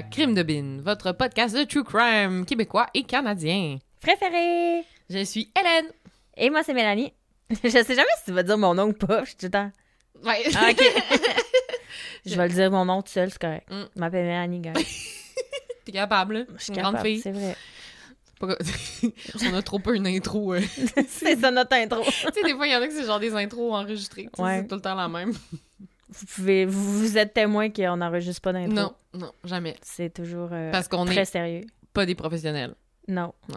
[0.00, 3.76] À Crime de Bin, votre podcast de true crime québécois et canadien.
[4.00, 4.82] Préféré!
[5.10, 5.92] Je suis Hélène.
[6.38, 7.12] Et moi, c'est Mélanie.
[7.50, 9.24] Je sais jamais si tu vas dire mon nom ou pas.
[9.24, 9.70] Je suis tout le temps.
[10.24, 10.42] Ouais.
[10.54, 10.82] Ah, ok.
[12.24, 13.70] je vais le dire mon nom tout seul, c'est correct.
[13.70, 13.82] Mm.
[13.94, 14.72] Je m'appelle Mélanie, gars.
[15.84, 16.46] T'es capable?
[16.56, 17.20] Je suis grande fille.
[17.20, 17.54] c'est vrai.
[18.40, 20.54] On a trop peu une intro.
[20.54, 20.60] euh.
[20.62, 22.02] tu c'est ça notre intro.
[22.04, 24.30] sais, des fois, il y en a que c'est genre des intros enregistrées.
[24.34, 24.60] Tu Ouais.
[24.60, 25.34] C'est tout le temps la même.
[26.12, 28.74] Vous pouvez, vous, êtes témoin qu'on n'enregistre pas d'intro.
[28.74, 29.76] Non, non, jamais.
[29.82, 31.62] C'est toujours euh, Parce qu'on très est sérieux.
[31.92, 32.74] pas des professionnels.
[33.08, 33.32] Non.
[33.48, 33.56] Non.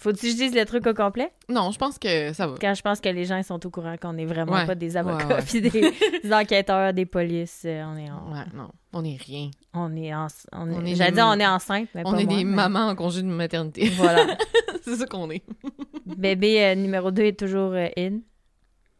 [0.00, 1.32] Faut-tu que je dise le truc au complet?
[1.48, 2.54] Non, je pense que ça va.
[2.60, 4.64] Quand je pense que les gens ils sont au courant qu'on est vraiment Ouais.
[4.66, 7.62] pas des avocats, puis des, des enquêteurs, des polices.
[7.64, 9.50] euh, On est en, Ouais, non, on est rien.
[9.74, 12.20] on est en, on On est, j'allais des- dire on est enceinte, mais on pas
[12.20, 13.88] est moi, des mais- mamans en congé de maternité.
[13.88, 14.36] Voilà.
[14.82, 15.42] c'est ça qu'on est.
[16.06, 18.18] Bébé euh, numéro 2 est toujours euh, in.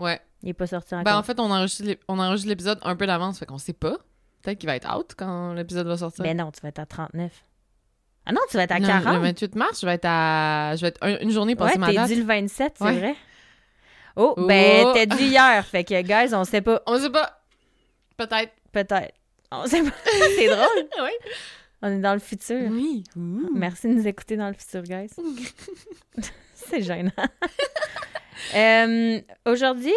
[0.01, 0.19] Ouais.
[0.43, 1.05] Il est pas sorti encore.
[1.05, 3.97] Ben, en fait, on enregistre l'épisode un peu d'avance, fait qu'on sait pas.
[4.43, 6.23] Peut-être qu'il va être out quand l'épisode va sortir.
[6.23, 7.33] Ben non, tu vas être à 39.
[8.27, 9.15] Ah non, tu vas être à Non, 40.
[9.15, 10.75] Le 28 mars, je vais être à.
[10.77, 12.07] Je vais être un- une journée ouais, passée ma t'es date.
[12.09, 12.99] dit le 27, c'est Ouais.
[12.99, 13.17] vrai.
[14.17, 14.93] Oh, ben Oh.
[14.95, 15.65] t'es dit hier.
[15.67, 16.83] Fait que, guys, on sait pas.
[16.87, 17.41] On sait pas.
[18.17, 18.53] Peut-être.
[18.71, 19.15] Peut-être.
[19.51, 19.91] On sait pas.
[20.37, 20.89] c'est drôle.
[21.03, 21.11] Oui.
[21.83, 22.69] On est dans le futur.
[22.71, 23.05] Oui.
[23.55, 25.09] Merci de nous écouter dans le futur, guys.
[26.55, 27.13] c'est gênant.
[28.55, 29.95] Euh, Aujourd'hui,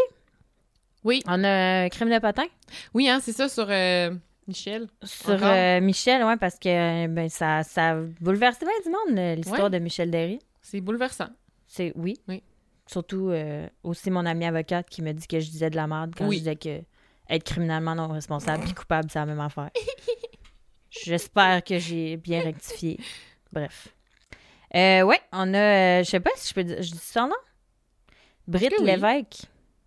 [1.03, 1.21] Oui.
[1.27, 2.45] on a un crime de potin?
[2.93, 4.13] Oui, hein, c'est ça sur euh,
[4.47, 4.87] Michel.
[5.03, 9.35] sur euh, Michel, ouais, parce que ben, ça, ça a bouleversé bien du monde, euh,
[9.35, 9.69] l'histoire Ouais.
[9.69, 10.39] de Michel Derry.
[10.61, 11.29] C'est bouleversant.
[11.67, 12.19] C'est oui.
[12.27, 12.43] Oui.
[12.87, 16.13] Surtout euh, aussi mon amie avocate qui me dit que je disais de la merde
[16.17, 16.35] quand Oui.
[16.35, 16.81] je disais que
[17.29, 19.69] être criminellement non responsable puis coupable, c'est la même affaire.
[20.89, 22.99] J'espère que j'ai bien rectifié.
[23.53, 23.87] Bref.
[24.75, 27.27] Euh, ouais, on a, euh, je sais pas si je peux dire, je dis son
[27.27, 27.35] nom?
[28.47, 28.85] Britt que oui?
[28.87, 29.43] Lévesque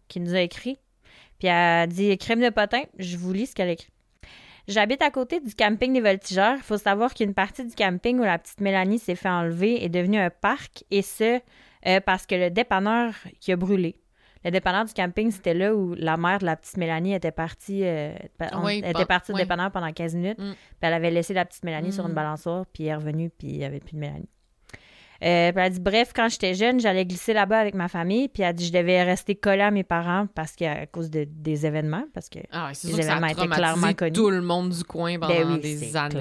[0.08, 0.78] qui nous a écrit.
[1.44, 2.80] Puis elle a dit crime de potin.
[2.98, 3.90] Je vous lis ce qu'elle a écrit.
[4.66, 6.54] J'habite à côté du camping des Voltigeurs.
[6.56, 9.90] Il faut savoir qu'une partie du camping où la petite Mélanie s'est fait enlever est
[9.90, 11.40] devenue un parc, et ce,
[11.86, 13.98] euh, parce que le dépanneur qui a brûlé.
[14.42, 17.82] Le dépanneur du camping, c'était là où la mère de la petite Mélanie était partie,
[17.84, 18.14] euh,
[18.54, 20.38] on- Oui, était partie au dépanneur pendant 15 minutes.
[20.38, 20.52] Mm.
[20.52, 22.14] Puis elle avait laissé la petite Mélanie sur une Mm.
[22.14, 24.30] balançoire, puis elle est revenue, puis il n'y avait plus de Mélanie.
[25.22, 28.28] Euh, puis elle a dit Bref, quand j'étais jeune, j'allais glisser là-bas avec ma famille,
[28.28, 31.08] puis elle a dit Je devais rester collée à mes parents parce que, à cause
[31.10, 34.12] de- des événements, parce que Ah, Les sûr que ça événements a étaient clairement connus.
[34.12, 36.20] tout le monde du coin pendant Ben oui, des années.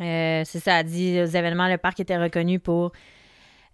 [0.00, 2.92] Euh, c'est ça, elle dit aux événements, le parc était reconnu pour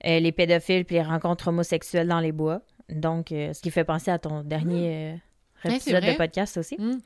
[0.07, 2.63] euh, les pédophiles puis les rencontres homosexuelles dans les bois.
[2.89, 5.19] Donc, euh, ce qui fait penser à ton dernier
[5.63, 6.77] c'est épisode de podcast aussi.
[6.79, 6.99] Mm.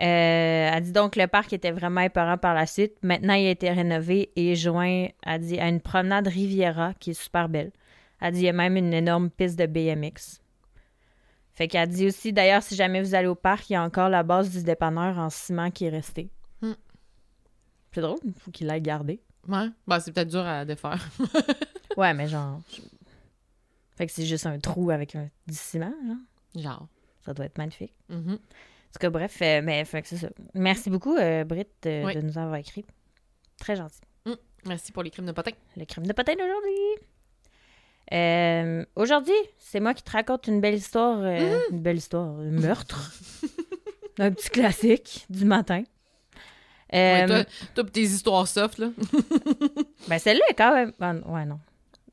[0.00, 2.96] Euh, elle dit donc le parc était vraiment épeurant par la suite.
[3.02, 7.20] Maintenant, il a été rénové et joint, elle dit, à une promenade Riviera qui est
[7.20, 7.72] super belle.
[8.20, 10.40] Elle dit il y a même une énorme piste de BMX.
[11.52, 14.08] Fait qu'elle dit aussi, d'ailleurs, si jamais vous allez au parc, il y a encore
[14.08, 16.28] la base du dépanneur en ciment qui est restée.
[16.60, 16.72] Hmm.
[17.92, 19.20] C'est drôle, il faut qu'il l'ait gardé.
[19.46, 19.68] Ouais.
[19.86, 21.08] Ben, c'est peut-être dur à défaire.
[21.96, 22.60] Ouais, mais genre.
[23.96, 26.16] Fait que c'est juste un trou avec un, du ciment, genre.
[26.62, 26.88] Genre.
[27.24, 27.94] Ça doit être magnifique.
[28.08, 28.32] Mhm.
[28.32, 28.38] En
[28.94, 30.28] tout cas, bref, euh, mais fait que c'est ça.
[30.54, 32.14] Merci beaucoup, euh, Britt, euh, Oui.
[32.14, 32.84] de nous avoir écrit.
[33.58, 34.00] Très gentil.
[34.66, 35.50] Merci pour les crimes de potin.
[35.76, 37.04] Le crime de potin d'aujourd'hui.
[38.12, 41.18] Euh, aujourd'hui, c'est moi qui te raconte une belle histoire.
[41.20, 42.28] euh, Une belle histoire.
[42.38, 43.12] Un meurtre.
[44.18, 45.82] un petit classique du matin.
[46.94, 47.44] Euh, Ouais, toi,
[47.74, 48.90] toi, pis tes histoires soft, là.
[50.08, 50.92] ben, celle-là est quand même.
[51.00, 51.58] ah, ouais, non.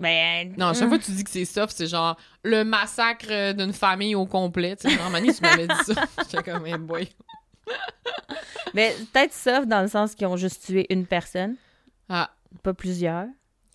[0.02, 0.54] Ben.
[0.58, 4.16] Non, chaque fois que tu dis que c'est soft, c'est genre le massacre d'une famille
[4.16, 4.76] au complet.
[4.76, 5.94] Tu sais, tu m'avais dit ça.
[6.32, 7.08] J'étais comme, hey boy.
[8.74, 11.56] Mais peut-être soft dans le sens qu'ils ont juste tué une personne,
[12.10, 12.32] Ah,
[12.64, 13.26] pas plusieurs.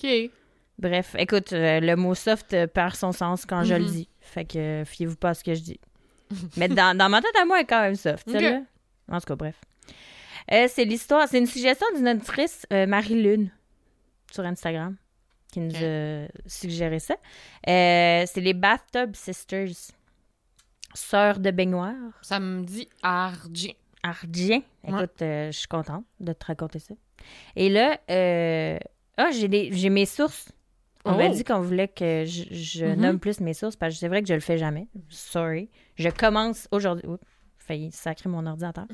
[0.02, 0.30] OK.
[0.78, 3.90] Bref, écoute, euh, le mot soft euh, perd son sens quand je le Mhm.
[3.90, 4.08] dis.
[4.20, 5.80] Fait que euh, fiez-vous pas à ce que je dis.
[6.56, 8.34] Mais dans, dans ma tête à moi, elle est quand même soft, Ok.
[8.34, 8.60] celle-là.
[9.10, 9.56] En tout cas, bref.
[10.52, 13.50] Euh, c'est l'histoire, c'est une suggestion d'une auditrice, euh, Marie-Lune,
[14.30, 14.96] sur Instagram,
[15.56, 15.82] qui nous Ok.
[15.82, 17.14] a suggéré ça.
[17.66, 19.68] Euh, c'est les Bathtub Sisters,
[20.94, 21.94] sœurs de baignoire.
[22.20, 22.88] Ça me dit.
[23.02, 23.72] Ardien.
[24.04, 24.60] Ouais.
[24.88, 26.94] Écoute, euh, je suis contente de te raconter ça.
[27.56, 28.78] Et là, euh,
[29.16, 30.52] ah, j'ai des- j'ai mes sources.
[31.06, 31.16] On Oh.
[31.16, 33.00] m'a dit qu'on voulait que je, je Mhm.
[33.00, 34.88] nomme plus mes sources parce que c'est vrai que je le fais jamais.
[35.08, 35.70] Sorry.
[35.96, 37.06] Je commence aujourd'hui.
[37.08, 37.22] Oups,
[37.58, 38.86] failli sacrer mon ordinateur.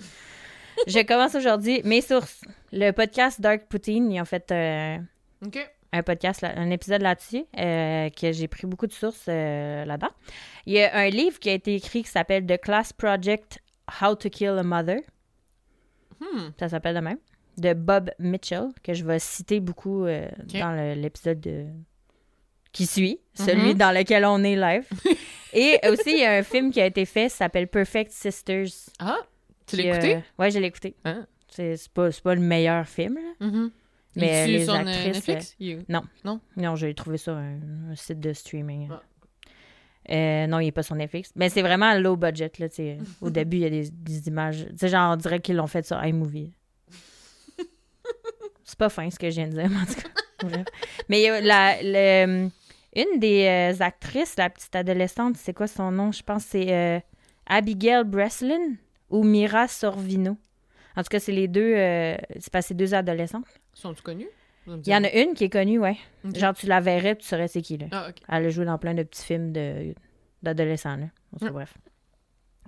[0.87, 2.41] je commence aujourd'hui mes sources.
[2.73, 4.99] Le podcast Dark Poutine, ils ont fait euh,
[5.45, 5.59] OK.
[5.93, 10.11] Un podcast, un épisode là-dessus, euh, que j'ai pris beaucoup de sources euh, là-dedans.
[10.67, 13.61] Il y a un livre qui a été écrit qui s'appelle The Class Project
[14.01, 15.01] How to Kill a Mother.
[16.21, 16.51] Hmm.
[16.59, 17.19] Ça s'appelle de même.
[17.59, 21.67] De Bob Mitchell, que je vais citer beaucoup euh, dans l'épisode de-
[22.73, 23.75] qui suit, celui Mhm.
[23.75, 24.87] dans lequel on est live.
[25.53, 28.69] Et aussi, il y a un film qui a été fait, s'appelle Perfect Sisters.
[28.99, 29.19] Ah,
[29.67, 30.19] tu l'as écouté?
[30.39, 30.97] ouais, je l'ai écouté.
[31.05, 31.27] Hein?
[31.49, 33.47] C'est pas, le meilleur film, là.
[33.47, 33.71] Mhm.
[33.71, 33.82] Mais
[34.17, 35.57] Il est les sur euh, actrices, Netflix?
[35.59, 37.59] Il- Non, je l'ai trouvé sur un,
[37.91, 38.89] un site de streaming.
[38.91, 39.03] Ah.
[40.11, 41.31] Euh, non, il n'est pas sur Netflix.
[41.37, 42.51] Mais c'est vraiment low budget.
[42.59, 42.67] Là.
[43.21, 44.67] Au début, il y a des, des images.
[44.71, 46.53] Tu sais, genre, on dirait qu'ils l'ont fait sur iMovie.
[48.65, 50.09] c'est pas fin ce que je viens de dire, mais en tout cas.
[51.09, 52.49] Mais la, le-
[52.97, 56.11] une des euh, actrices, la petite adolescente, c'est quoi son nom?
[56.11, 56.99] Je pense que c'est euh,
[57.47, 58.75] Abigail Breslin
[59.09, 60.37] ou Mira Sorvino.
[60.97, 61.75] En tout cas, c'est les deux.
[61.77, 63.47] euh, c'est pas ces deux adolescentes.
[63.75, 64.29] Sont-ils connus?
[64.67, 65.97] Il y en a une qui est connue, ouais.
[66.35, 67.87] Genre, tu la verrais, tu saurais c'est qui, là.
[67.91, 68.09] Ah.
[68.29, 69.93] Elle a joué dans plein de petits films de-
[70.43, 71.07] d'adolescents, là.
[71.35, 71.55] En tout cas, Mm.
[71.55, 71.75] bref.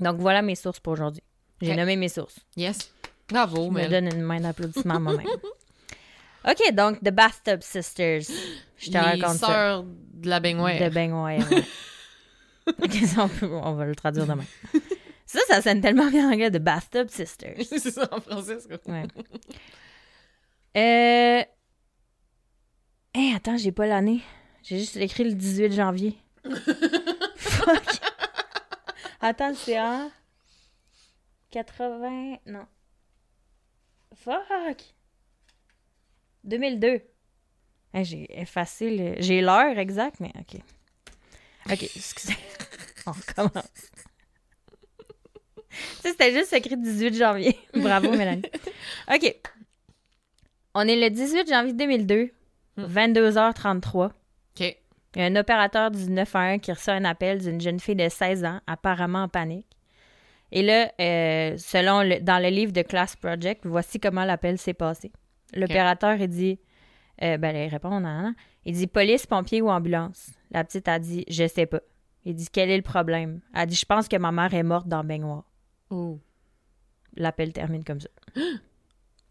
[0.00, 1.22] Donc, voilà mes sources pour aujourd'hui.
[1.60, 2.40] J'ai nommé mes sources.
[2.56, 2.92] Yes.
[3.28, 5.26] Bravo, Je me donne une main d'applaudissement à moi-même.
[6.48, 8.22] OK, donc, The Bathtub Sisters.
[8.76, 9.46] Je te Les raconte ça.
[9.46, 10.78] sœurs de la baignoire.
[10.78, 11.38] De baignoire, ouais.
[13.06, 14.44] Ça, on, peut- on va le traduire demain.
[15.26, 17.56] Ça, ça sonne tellement bien en anglais, The Bathtub Sisters.
[17.66, 18.58] c'est ça en français.
[18.60, 19.04] c'est Ouais.
[20.76, 21.44] Euh...
[23.14, 24.22] Hey, attends, j'ai pas l'année.
[24.62, 26.18] J'ai juste écrit le 18 janvier.
[27.36, 28.00] Fuck.
[29.20, 30.10] Attends, c'est en
[31.50, 32.38] 80...
[32.46, 32.66] Non.
[34.16, 34.94] Fuck.
[36.44, 37.02] 2002.
[37.92, 39.22] Hey, j'ai effacé le...
[39.22, 40.60] J'ai l'heure exacte, mais OK.
[41.70, 42.36] OK, excusez.
[43.06, 43.90] On recommence.
[45.70, 47.58] Tu sais, c'était juste écrit 18 janvier.
[47.74, 48.42] Bravo, Mélanie.
[49.12, 49.36] OK.
[50.74, 52.30] On est le 18 janvier 2002,
[52.76, 52.84] Hmm.
[52.86, 54.06] 22h33.
[54.06, 54.12] OK.
[54.60, 54.76] Il
[55.16, 58.44] y a un opérateur du 911 qui reçoit un appel d'une jeune fille de 16
[58.44, 59.68] ans, apparemment en panique.
[60.50, 64.74] Et là, euh, selon le- dans le livre de Class Project, voici comment l'appel s'est
[64.74, 65.12] passé.
[65.54, 66.58] L'opérateur, il dit,
[67.22, 68.34] euh, ben, il répond, non.
[68.64, 70.30] Il dit police, pompier ou ambulance?
[70.50, 71.80] La petite a dit, je sais pas.
[72.24, 73.40] Il dit, quel est le problème?
[73.54, 75.44] Elle a dit, je pense que ma mère est morte dans le baignoire.
[75.90, 76.18] Oh.
[77.16, 78.08] L'appel termine comme ça.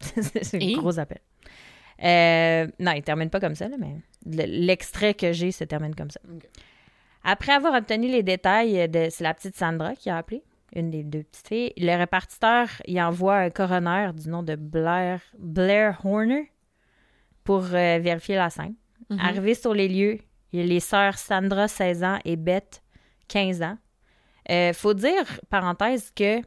[0.00, 0.74] c'est Et?
[0.74, 1.18] un gros appel.
[2.02, 3.96] Euh, non, il termine pas comme ça, là, mais
[4.26, 6.20] le- l'extrait que j'ai se termine comme ça.
[7.22, 10.42] Après avoir obtenu les détails, de, c'est la petite Sandra qui a appelé,
[10.74, 11.72] une des deux petites filles.
[11.76, 16.50] Le répartiteur, il envoie un coroner du nom de Blair, Blair Horner
[17.44, 18.74] pour euh, vérifier la scène.
[19.10, 19.18] Mhm.
[19.20, 20.18] Arrivé sur les lieux,
[20.52, 22.82] il y a les sœurs Sandra, 16 ans, et Beth,
[23.28, 23.78] 15 ans.
[24.50, 26.40] Euh, faut dire, parenthèse, que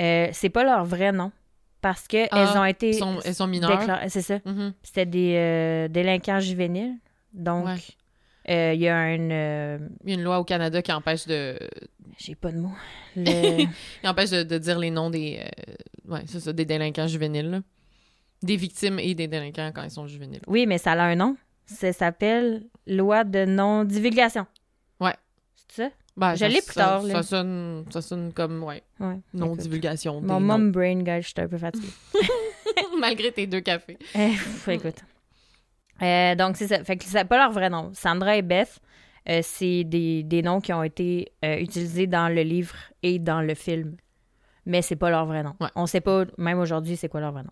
[0.00, 1.32] euh, c'est pas leur vrai nom.
[1.82, 2.88] Parce qu'elles Ah, ont été.
[2.90, 3.78] Elles sont, elles sont mineures.
[3.78, 4.38] déclarées- C'est ça.
[4.46, 4.72] Mhm.
[4.82, 6.94] C'était des euh, délinquants juvéniles.
[7.34, 7.76] Donc, Ouais.
[8.50, 9.30] euh, il y a un.
[9.30, 11.58] euh, Il y a une loi au Canada qui empêche de,
[12.18, 12.72] J'ai pas de mots.
[13.16, 13.64] Le-
[14.00, 17.50] qui empêche de, de dire les noms des, euh, ouais, c'est ça, des délinquants juvéniles.
[17.50, 17.60] là.
[18.42, 20.40] Des victimes et des délinquants quand ils sont juvéniles.
[20.46, 21.36] oui, mais ça a un nom.
[21.66, 24.46] Ça s'appelle Loi de non-divulgation.
[25.00, 25.14] Ouais.
[25.68, 25.90] C'est ça?
[26.16, 27.14] Ben, Je l'ai plus ça- tard, là.
[27.14, 29.18] Ça sonne, ça sonne comme, ouais, Ouais.
[29.32, 30.20] non-divulgation.
[30.20, 31.88] Mon mom brain, guys, j'étais un peu fatiguée.
[33.00, 33.98] Malgré tes deux cafés.
[34.14, 34.96] Eh, pff, écoute.
[36.02, 36.82] Euh, donc, c'est ça.
[36.84, 37.90] Fait que c'est pas leur vrai nom.
[37.94, 38.80] Sandra et Beth,
[39.28, 43.40] euh, c'est des, des noms qui ont été euh, utilisés dans le livre et dans
[43.40, 43.96] le film.
[44.66, 45.54] Mais c'est pas leur vrai nom.
[45.60, 45.68] Ouais.
[45.76, 47.50] On sait pas, même aujourd'hui, c'est quoi leur vrai nom.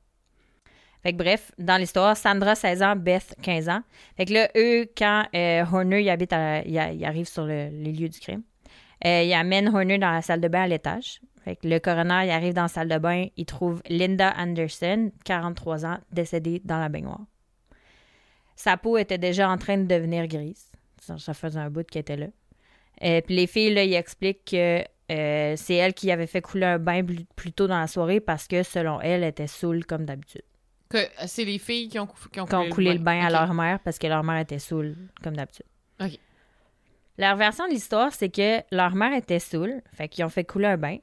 [1.02, 3.80] Fait que bref, dans l'histoire, Sandra, 16 ans, Beth, 15 ans.
[4.16, 7.44] Fait que là, eux, quand euh, Horner, il, habite à, il, a- il arrive sur
[7.46, 8.42] le- les lieux du crime,
[9.04, 11.20] euh, il amène Horner dans la salle de bain à l'étage.
[11.44, 15.10] Fait que le coroner, il arrive dans la salle de bain, il trouve Linda Anderson,
[15.24, 17.20] 43 ans, décédée dans la baignoire.
[18.56, 20.70] Sa peau était déjà en train de devenir grise.
[21.00, 22.26] Ça, faisait un bout qu'elle était là.
[23.02, 26.66] Euh, puis les filles, là, ils expliquent que euh, c'est elle qui avait fait couler
[26.66, 27.02] un bain
[27.34, 30.42] plus- tôt dans la soirée parce que, selon elle, elle était saoule comme d'habitude.
[30.90, 33.30] Que euh, c'est les filles qui ont, qui ont Qui ont coulé le bain à
[33.30, 35.66] leur mère parce que leur mère était saoule comme d'habitude.
[36.00, 36.18] Ok.
[37.20, 40.68] Leur version de l'histoire, c'est que leur mère était saoule, fait qu'ils ont fait couler
[40.68, 40.96] un bain.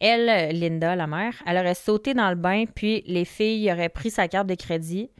[0.00, 4.10] Elle, Linda, la mère, elle aurait sauté dans le bain, puis les filles auraient pris
[4.10, 5.12] sa carte de crédit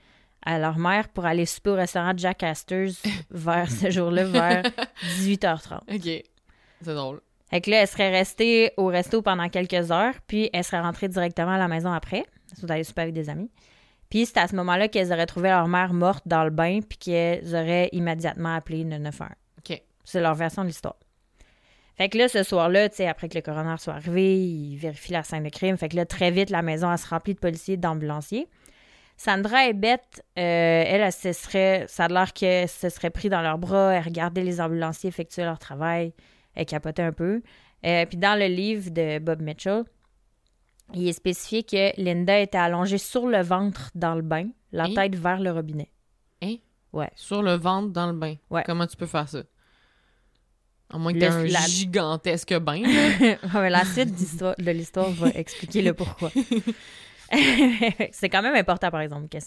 [0.45, 4.63] à leur mère pour aller souper au restaurant Jack Astor's vers ce jour-là, vers
[5.21, 5.83] 18h30.
[5.95, 6.25] Ok.
[6.83, 7.21] C'est drôle.
[7.49, 11.07] Fait que là, elle serait restée au resto pendant quelques heures, puis elle serait rentrée
[11.07, 12.27] directement à la maison après.
[12.51, 13.53] Elles sont allées souper avec des amis.
[14.11, 16.99] Puis c'est à ce moment-là qu'elles auraient trouvé leur mère morte dans le bain, puis
[16.99, 19.29] qu'elles auraient immédiatement appelé le 911.
[19.29, 19.48] Ok.
[20.09, 20.97] C'est leur version de l'histoire.
[21.97, 25.13] Fait que là, ce soir-là, tu sais, après que le coroner soit arrivé, il vérifie
[25.13, 25.77] la scène de crime.
[25.77, 28.47] Fait que là, très vite, la maison, elle se remplit de policiers et d'ambulanciers.
[29.17, 33.29] Sandra et Beth, euh, elle, elle se serait, ça a l'air qu'elle se serait pris
[33.29, 36.15] dans leurs bras, elle regardait les ambulanciers effectuer leur travail,
[36.55, 37.43] elle capotait un peu.
[37.85, 39.83] Euh, puis dans le livre de Bob Mitchell,
[40.95, 44.95] il est spécifié que Linda était allongée sur le ventre dans le bain, la Hein?
[44.95, 45.91] tête vers le robinet.
[47.17, 48.37] Sur le ventre dans le bain.
[48.51, 48.63] Ouais.
[48.65, 49.43] Comment tu peux faire ça?
[50.91, 52.83] À moins que un la- gigantesque bain.
[53.55, 56.31] Ouais, la suite de l'histoire va expliquer le pourquoi.
[58.13, 59.43] c'est quand même important, par exemple, qu'elle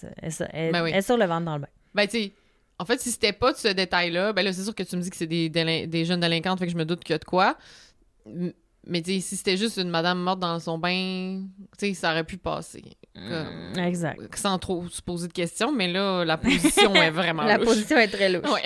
[0.53, 0.91] elle, Ben oui.
[0.93, 1.67] elle est sur le ventre dans le bain.
[1.95, 2.31] ben, tu sais,
[2.79, 5.01] en fait, si c'était pas de ce détail-là, ben là, c'est sûr que tu me
[5.01, 7.25] dis que c'est des, jeunes délinquantes, fait que je me doute qu'il y a de
[7.25, 7.57] quoi.
[8.87, 11.43] Mais, tu sais, si c'était juste une madame morte dans son bain,
[11.77, 12.83] tu sais, ça aurait pu passer.
[13.15, 14.19] Comme- Exact.
[14.35, 17.67] Sans trop se poser de questions, mais là, la position est vraiment La louche.
[17.67, 18.49] position est très louche.
[18.51, 18.61] Ouais.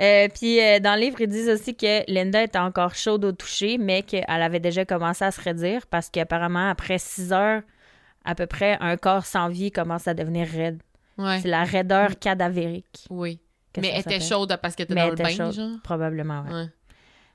[0.00, 3.32] Euh, puis euh, dans le livre, ils disent aussi que Linda était encore chaude au
[3.32, 7.62] toucher, mais qu'elle avait déjà commencé à se redire parce qu'apparemment, après six heures,
[8.24, 10.82] à peu près, un corps sans vie commence à devenir raide.
[11.16, 11.38] Ouais.
[11.40, 13.06] C'est la raideur cadavérique.
[13.10, 13.38] Oui.
[13.80, 15.54] Mais elle était chaude parce qu'elle était Mais dans elle le était bain, chaude.
[15.54, 15.80] genre?
[15.84, 16.52] Probablement, ouais.
[16.52, 16.68] Ouais.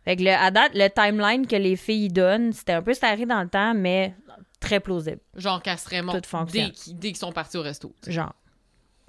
[0.06, 3.26] Fait que le, à date, le timeline que les filles donnent, c'était un peu serré
[3.26, 4.16] dans le temps, mais
[4.60, 5.20] très plausible.
[5.36, 6.72] Genre qu'elle serait morte Tout fonctionne.
[6.94, 7.94] dès qu'ils sont partis au resto.
[8.08, 8.34] Genre.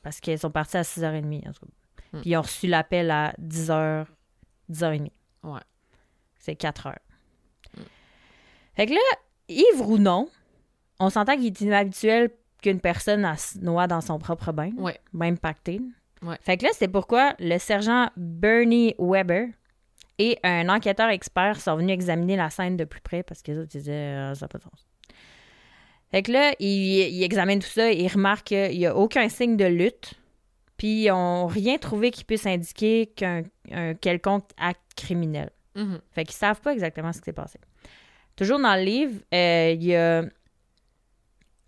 [0.03, 1.73] Parce qu'ils sont partis à 6h30, en tout cas.
[2.13, 2.21] Hmm.
[2.21, 4.07] Puis ils ont reçu l'appel à 10h,
[4.71, 5.11] 10h30.
[5.45, 5.61] Ouais.
[6.39, 6.99] C'est 4 heures.
[8.75, 9.01] Fait que là,
[9.49, 10.29] ivre ou non,
[10.99, 12.31] on s'entend qu'il est inhabituel
[12.63, 14.99] qu'une personne se noie dans son propre bain, Ouais.
[15.13, 15.81] même pacté.
[16.23, 16.37] Ouais.
[16.43, 19.49] Fait que là, c'est pourquoi le sergent Bernie Weber
[20.19, 23.59] et un enquêteur expert sont venus examiner la scène de plus près parce que les
[23.59, 24.87] autres disaient euh, ça n'a pas de sens.
[26.11, 29.29] Fait que là, ils il examinent tout ça et ils remarquent qu'il n'y a aucun
[29.29, 30.15] signe de lutte.
[30.81, 35.51] Puis ils n'ont rien trouvé qui puisse indiquer qu'un un quelconque acte criminel.
[35.75, 36.01] Mhm.
[36.13, 37.59] Fait qu'ils savent pas exactement ce qui s'est passé.
[38.35, 40.25] Toujours dans le livre, euh, il y a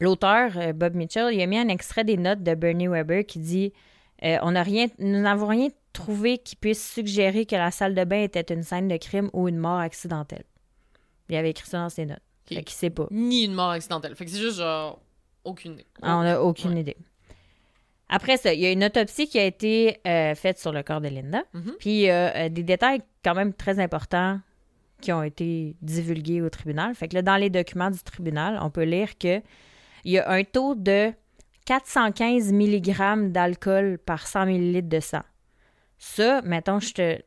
[0.00, 3.38] l'auteur, euh, Bob Mitchell, il a mis un extrait des notes de Bernie Weber qui
[3.38, 3.74] dit
[4.24, 8.04] euh, on n'a rien, Nous n'avons rien trouvé qui puisse suggérer que la salle de
[8.04, 10.44] bain était une scène de crime ou une mort accidentelle.
[11.28, 12.22] Il avait écrit ça dans ses notes.
[12.46, 13.08] Fait qu'il sait pas.
[13.10, 14.16] Ni une mort accidentelle.
[14.16, 15.00] Fait que c'est juste genre
[15.44, 15.86] aucune idée.
[16.00, 16.80] Ah, on n'a aucune Ouais.
[16.80, 16.96] idée.
[18.14, 21.00] Après ça, il y a une autopsie qui a été euh, faite sur le corps
[21.00, 21.42] de Linda.
[21.54, 21.74] Mhm.
[21.80, 24.38] Puis il y a euh, des détails quand même très importants
[25.00, 26.94] qui ont été divulgués au tribunal.
[26.94, 29.40] Fait que là, dans les documents du tribunal, on peut lire que
[30.04, 31.12] il y a un taux de
[31.64, 35.22] 415 mg d'alcool par 100 ml de sang.
[35.98, 37.18] Ça, mettons, je te...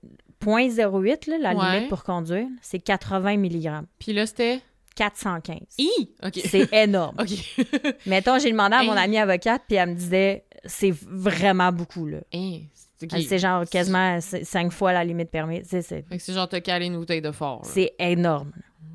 [0.46, 1.74] 0.08, là, la Ouais.
[1.76, 3.86] limite pour conduire, c'est 80 mg.
[3.98, 4.62] Puis là, c'était?
[4.96, 5.58] 415.
[5.80, 5.90] I!
[6.24, 6.40] OK.
[6.46, 7.18] C'est énorme.
[8.06, 12.20] Mettons, j'ai demandé à mon amie avocate, puis elle me disait, c'est vraiment beaucoup, là.
[12.34, 12.60] Hein,
[12.98, 13.10] c'est.
[13.22, 15.68] C'est genre quasiment cinq fois la limite permise.
[15.70, 15.82] C'est
[16.18, 17.62] c'est genre te caler une bouteille de fort.
[17.66, 18.52] c'est énorme.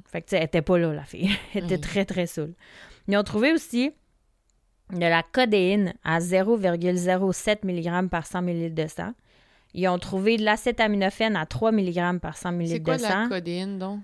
[0.07, 1.31] Fait que, tu sais, elle était pas là, la fille.
[1.55, 1.81] Elle était Mhm.
[1.83, 2.55] très, très saoule.
[3.07, 3.93] Ils ont trouvé aussi
[4.93, 9.13] de la codéine à 0,07 mg par 100 ml de sang.
[9.73, 13.23] Ils ont trouvé de l'acétaminophène à 3 mg par 100 ml C'est de quoi sang.
[13.25, 14.01] la codéine, donc?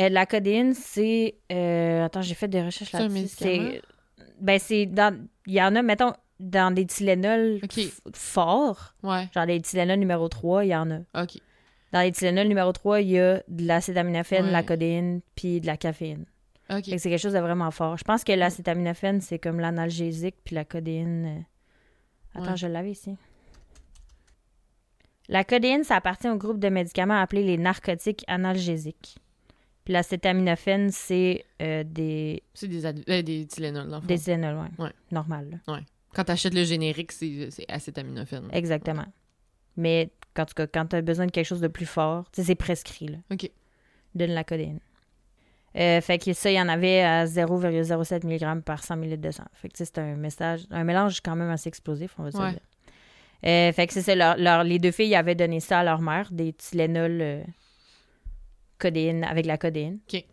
[0.00, 1.36] Euh, la codéine, c'est.
[1.52, 3.28] euh, attends, j'ai fait des recherches C'est là-dessus.
[3.28, 3.82] C'est.
[4.40, 5.16] Ben, c'est dans.
[5.46, 7.60] Il y en a, mettons, dans des Tylenol
[8.14, 9.28] forts, Ouais.
[9.34, 10.98] genre des Tylenol numéro 3, il y en a.
[11.92, 14.48] Dans les Tylenol numéro 3, il y a de l'acétaminophène, Ouais.
[14.48, 16.26] de la codéine, puis de la caféine.
[16.68, 16.84] OK.
[16.84, 17.96] Fait que c'est quelque chose de vraiment fort.
[17.96, 21.26] Je pense que l'acétaminophène, c'est comme l'analgésique, puis la codéine.
[21.26, 21.40] euh,
[22.40, 22.56] Attends, Ouais.
[22.56, 23.16] je l'avais ici.
[25.28, 29.16] La codéine, ça appartient au groupe de médicaments appelés les narcotiques analgésiques.
[29.84, 34.06] Puis l'acétaminophène, c'est euh, des, C'est des, ad- euh, des Tylenol, dans le fond.
[34.08, 34.84] des Tylenol, ouais.
[34.84, 34.92] Ouais.
[35.12, 35.80] Normal, là.
[36.16, 38.48] Quand t'achètes le générique, c'est acétaminophène.
[38.52, 39.04] Exactement.
[39.76, 40.08] Mais
[40.38, 42.54] en tout cas, quand tu as besoin de quelque chose de plus fort, tu c'est
[42.54, 43.18] prescrit, là.
[43.30, 43.50] OK.
[44.14, 44.80] Donne la codéine.
[45.76, 49.30] Euh, fait que ça, il y en avait à 0,07 mg par 100 ml de
[49.30, 49.44] sang.
[49.52, 52.38] Fait que tu c'est un message, un mélange quand même assez explosif, on va se
[52.38, 52.50] le Ouais.
[52.52, 52.60] dire.
[53.44, 56.00] Euh, fait que c'est ça, leur- leur- les deux filles avaient donné ça à leur
[56.00, 57.42] mère, des Tylenol euh,
[58.78, 59.98] codéine, avec la codéine.
[60.10, 60.24] OK.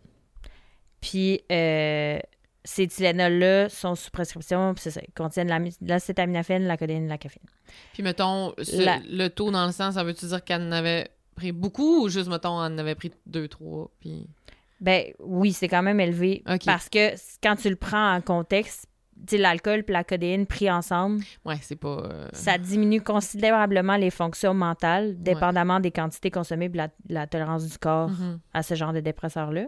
[1.02, 2.18] Puis, euh,
[2.64, 7.44] ces Tylenol-là sont sous prescription, puis ça, contiennent la- l'acétaminophène, la codéine, la caféine.
[7.92, 11.08] Puis, mettons, ce- La- le taux dans le sang, ça veut-tu dire qu'elle en avait
[11.36, 14.26] pris beaucoup ou juste, mettons, elle en avait pris deux, trois, puis...
[14.80, 18.86] Ben oui, c'est quand même élevé parce que quand tu le prends en contexte,
[19.32, 22.02] l'alcool et la codéine pris ensemble, Ouais, c'est pas...
[22.04, 27.66] euh, ça diminue considérablement les fonctions mentales, dépendamment des quantités consommées et la, la tolérance
[27.66, 28.40] du corps mhm.
[28.52, 29.66] à ce genre de dépresseur-là.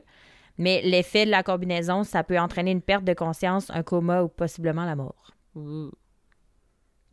[0.59, 4.29] Mais l'effet de la combinaison, ça peut entraîner une perte de conscience, un coma ou
[4.29, 5.33] possiblement la mort.
[5.55, 5.91] Ouh.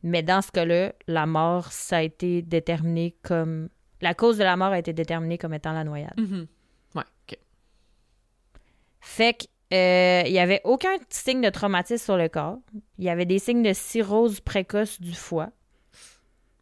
[0.03, 3.69] Mais dans ce cas-là, la mort, ça a été déterminé comme...
[4.01, 6.13] La cause de la mort a été déterminée comme étant la noyade.
[6.19, 6.47] Mhm.
[6.95, 7.37] Ouais, OK.
[8.99, 12.59] Fait que euh, il y avait aucun signe de traumatisme sur le corps.
[12.97, 15.49] Il y avait des signes de cirrhose précoce du foie.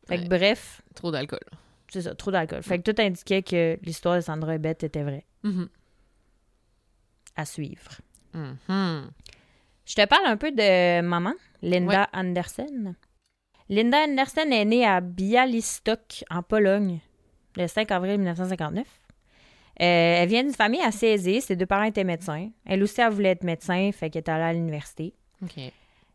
[0.08, 0.28] Fait que Ouais.
[0.30, 1.40] bref, Trop d'alcool.
[1.90, 2.64] c'est ça, trop d'alcool.
[2.64, 5.26] Fait que tout indiquait que l'histoire de Sandra Bett était vraie.
[5.44, 5.68] Mhm.
[7.36, 8.02] À suivre.
[8.34, 9.10] Mhm.
[9.86, 12.96] Je te parle un peu de maman, Linda Anderson.
[13.70, 17.00] Linda Anderson est née à Bialystok, en Pologne,
[17.58, 18.86] le 5 avril 1959.
[19.82, 21.42] Euh, elle vient d'une famille assez aisée.
[21.42, 22.50] Ses deux parents étaient médecins.
[22.66, 25.14] Elle aussi, elle voulait être médecin, fait qu'elle est allée à l'université.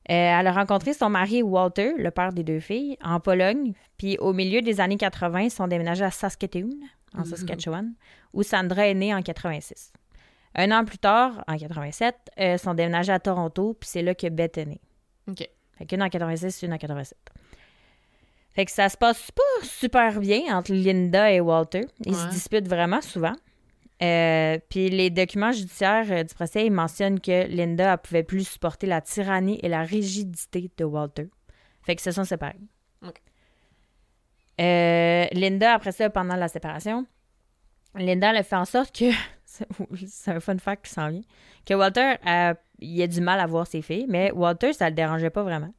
[0.09, 3.73] Euh, elle a rencontré son mari Walter, le père des deux filles, en Pologne.
[3.99, 6.71] Puis au milieu des années 80, ils sont déménagés à Saskatoon,
[7.17, 7.93] en Saskatchewan,
[8.33, 9.93] où Sandra est née en 86.
[10.57, 14.15] Un an plus tard, en 87, euh, ils sont déménagés à Toronto, puis c'est là
[14.15, 14.81] que Beth est née.
[15.29, 15.49] OK.
[15.79, 17.19] Fait qu'une en 86, une en 87.
[18.55, 21.83] Fait que ça se passe pas super bien entre Linda et Walter.
[22.07, 23.35] Ils se disputent vraiment souvent.
[24.03, 28.47] Euh, puis les documents judiciaires euh, du procès ils mentionnent que Linda elle pouvait plus
[28.47, 31.29] supporter la tyrannie et la rigidité de Walter.
[31.83, 32.61] Fait qu'ils se sont séparés.
[34.59, 37.07] Euh, Linda, après ça, pendant la séparation,
[37.95, 39.11] Linda elle a fait en sorte que
[40.07, 41.23] c'est un fun fact qui s'en vient
[41.65, 44.95] que Walter euh, il a du mal à voir ses filles, mais Walter ça le
[44.95, 45.73] dérangeait pas vraiment.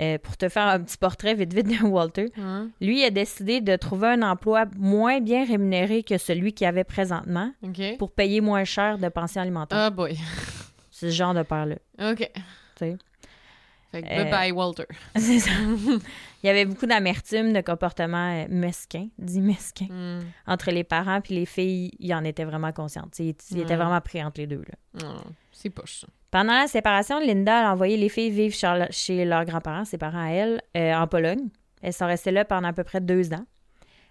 [0.00, 2.68] Euh, pour te faire un petit portrait vite vite de Walter, Hein?
[2.80, 7.52] lui a décidé de trouver un emploi moins bien rémunéré que celui qu'il avait présentement
[7.98, 9.76] pour payer moins cher de pension alimentaire.
[9.78, 10.16] Ah boy.
[10.92, 11.76] C'est ce genre de père-là.
[12.12, 12.30] OK.
[13.90, 14.84] Fait que Euh, bye-bye, Walter.
[15.16, 15.50] C'est ça.
[16.42, 20.20] Il y avait beaucoup d'amertume, de comportement euh, mesquin, dit mesquin, Hmm.
[20.46, 21.90] entre les parents puis les filles.
[21.98, 23.02] Il en était vraiment conscient.
[23.04, 23.76] Tu sais, Il, il était Ouais.
[23.76, 24.62] vraiment pris entre les deux.
[24.68, 25.02] Là.
[25.06, 26.06] Ah, c'est poche, ça.
[26.30, 30.22] Pendant la séparation, Linda a envoyé les filles vivre chez, chez leurs grands-parents, ses parents
[30.26, 31.48] à elle, euh, en Pologne.
[31.80, 33.44] Elles sont restées là pendant à peu près deux ans.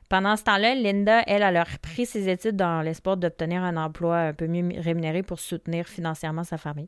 [0.09, 4.17] Pendant ce temps-là, Linda, elle, elle a repris ses études dans l'espoir d'obtenir un emploi
[4.17, 6.87] un peu mieux rémunéré pour soutenir financièrement sa famille.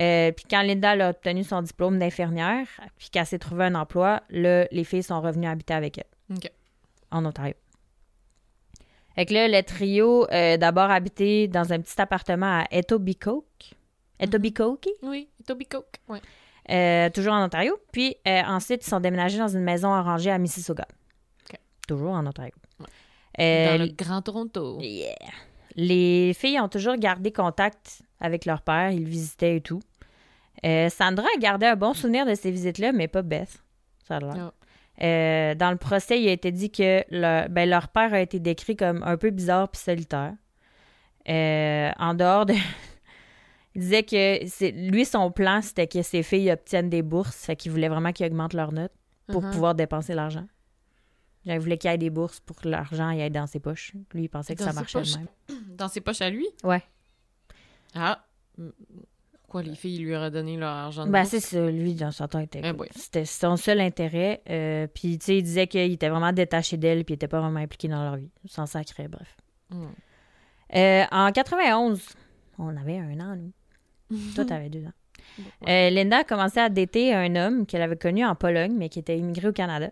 [0.00, 2.66] Euh, puis quand Linda a obtenu son diplôme d'infirmière,
[2.98, 6.38] puis qu'elle s'est trouvé un emploi, là, les filles sont revenues habiter avec elle
[7.10, 7.54] en Ontario.
[9.14, 13.72] Fait que là, le trio, euh, d'abord habité dans un petit appartement à Etobicoke.
[14.20, 14.88] Etobicoke?
[15.02, 16.00] Oui, Toby Coke.
[16.08, 16.20] Ouais.
[16.70, 17.78] Euh, toujours en Ontario.
[17.92, 20.86] Puis euh, ensuite, ils sont déménagés dans une maison arrangée à Mississauga.
[21.88, 22.52] Toujours en Ontario.
[22.80, 23.68] Ouais.
[23.68, 24.78] Dans le Grand Toronto.
[24.80, 25.14] yeah.
[25.76, 28.90] Les filles ont toujours gardé contact avec leur père.
[28.90, 29.80] Ils le visitaient et tout.
[30.64, 33.62] Euh, Sandra a gardé un bon souvenir de ces visites-là, mais pas Beth.
[34.08, 34.52] Ça a l'air.
[35.02, 38.40] Euh, dans le procès, il a été dit que le- ben, leur père a été
[38.40, 40.32] décrit comme un peu bizarre puis solitaire.
[41.28, 42.54] Euh, en dehors de.
[43.74, 47.44] il disait que lui, son plan, c'était que ses filles obtiennent des bourses.
[47.44, 48.92] Fait qu'il voulait vraiment qu'ils augmentent leurs notes
[49.28, 49.50] pour Mhm.
[49.50, 50.46] pouvoir dépenser l'argent.
[51.46, 53.92] Genre, Il voulait qu'il y ait des bourses pour que l'argent aille dans ses poches.
[54.12, 55.28] Lui, il pensait que Dans ça marchait de même.
[55.76, 56.46] Dans ses poches à lui?
[56.64, 56.82] Ouais.
[57.94, 58.24] Ah.
[58.58, 58.68] Mm.
[59.48, 61.70] Quoi, les filles lui auraient donné leur argent de Ben, c'est ça.
[61.70, 62.72] Lui, dans son temps, était Eh.
[62.96, 64.42] C'était son seul intérêt.
[64.50, 67.40] Euh, puis, tu sais, il disait qu'il était vraiment détaché d'elle puis il était pas
[67.40, 68.30] vraiment impliqué dans leur vie.
[68.46, 69.36] Sans sacré, bref.
[69.70, 69.84] Mm.
[70.74, 72.02] Euh, en 91,
[72.58, 74.18] on avait un an, nous.
[74.34, 74.92] Toi, t'avais deux ans.
[75.68, 78.98] Euh, Linda a commencé à dater un homme qu'elle avait connu en Pologne, mais qui
[78.98, 79.90] était immigré au Canada.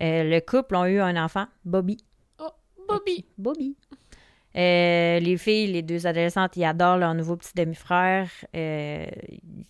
[0.00, 1.96] Euh, le couple ont eu un enfant, Bobby.
[2.40, 2.50] Oh,
[2.88, 3.24] Bobby.
[3.36, 3.76] Bobby.
[4.56, 8.28] Euh, les filles, les deux adolescentes, ils adorent leur nouveau petit demi-frère.
[8.56, 9.06] Euh,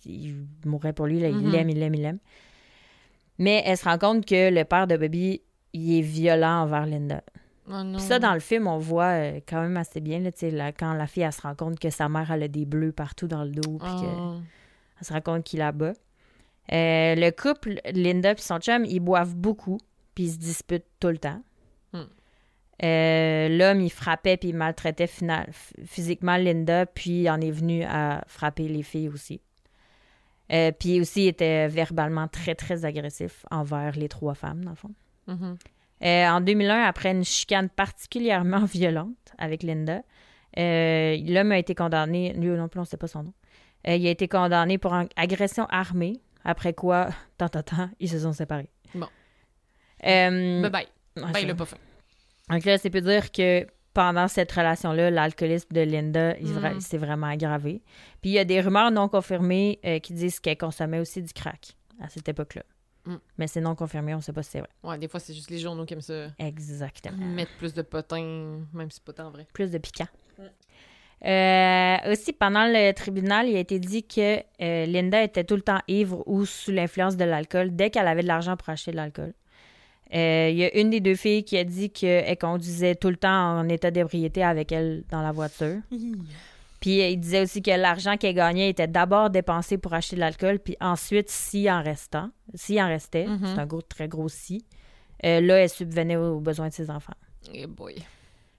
[0.05, 2.19] ils mourraient pour lui, là, ils l'aiment, ils l'aiment, ils l'aiment.
[3.37, 5.41] Mais elle se rend compte que le père de Bobby,
[5.73, 7.21] il est violent envers Linda.
[7.71, 7.73] Oh.
[7.93, 10.93] Puis ça, dans le film, on voit euh, quand même assez bien, là, là, quand
[10.93, 13.43] la fille, elle se rend compte que sa mère, elle a des bleus partout dans
[13.43, 14.37] le dos, puis Oh.
[14.97, 15.93] qu'elle se rend compte qu'il la bat.
[16.71, 19.77] Euh, le couple, Linda et son chum, ils boivent beaucoup,
[20.19, 21.41] puis ils se disputent tout le temps.
[21.93, 22.03] Hmm.
[22.83, 27.51] Euh, L'homme, il frappait puis il maltraitait fina- f- physiquement Linda, puis il en est
[27.51, 29.39] venu à frapper les filles aussi.
[30.51, 34.75] Euh, puis aussi, il était verbalement très, très agressif envers les trois femmes, dans le
[34.75, 34.91] fond.
[35.27, 35.57] Mhm.
[36.03, 40.01] Euh, en 2001, après une chicane particulièrement violente avec Linda,
[40.57, 43.33] l'homme a été condamné, lui non plus, on ne sait pas son nom,
[43.85, 48.33] il a été condamné pour agression armée, après quoi, tant, tant, tant, ils se sont
[48.33, 48.69] séparés.
[48.95, 49.07] Bon.
[50.05, 50.87] Euh, Bye bye.
[51.15, 51.77] Ben, il a pas fait.
[52.49, 56.79] donc là, c'est peut dire que pendant cette relation-là, l'alcoolisme de Linda il Mm.
[56.79, 57.81] s'est vraiment aggravé.
[58.21, 61.33] Puis il y a des rumeurs non confirmées euh, qui disent qu'elle consommait aussi du
[61.33, 62.63] crack à cette époque-là.
[63.05, 63.15] Mm.
[63.37, 64.69] Mais c'est non confirmé, on ne sait pas si c'est vrai.
[64.83, 66.27] Ouais, des fois, c'est juste les journaux qui aiment ça.
[66.37, 67.17] Exactement.
[67.25, 69.47] Mettre plus de potins, même si c'est pas tant vrai.
[69.53, 70.07] Plus de piquant.
[71.25, 75.61] Euh, aussi, pendant le tribunal, il a été dit que euh, Linda était tout le
[75.61, 78.95] temps ivre ou sous l'influence de l'alcool dès qu'elle avait de l'argent pour acheter de
[78.95, 79.33] l'alcool.
[80.13, 83.15] Euh, Il y a une des deux filles qui a dit qu'elle conduisait tout le
[83.17, 85.77] temps en état d'ébriété avec elle dans la voiture.
[86.79, 90.21] Puis euh, il disait aussi que l'argent qu'elle gagnait était d'abord dépensé pour acheter de
[90.21, 93.39] l'alcool, puis ensuite, s'il en restant, s'il en restait, Mhm.
[93.43, 94.63] c'est un gros, très gros si,
[95.25, 97.13] euh, là, elle subvenait aux, besoins de ses enfants.
[97.53, 97.95] Eh boy.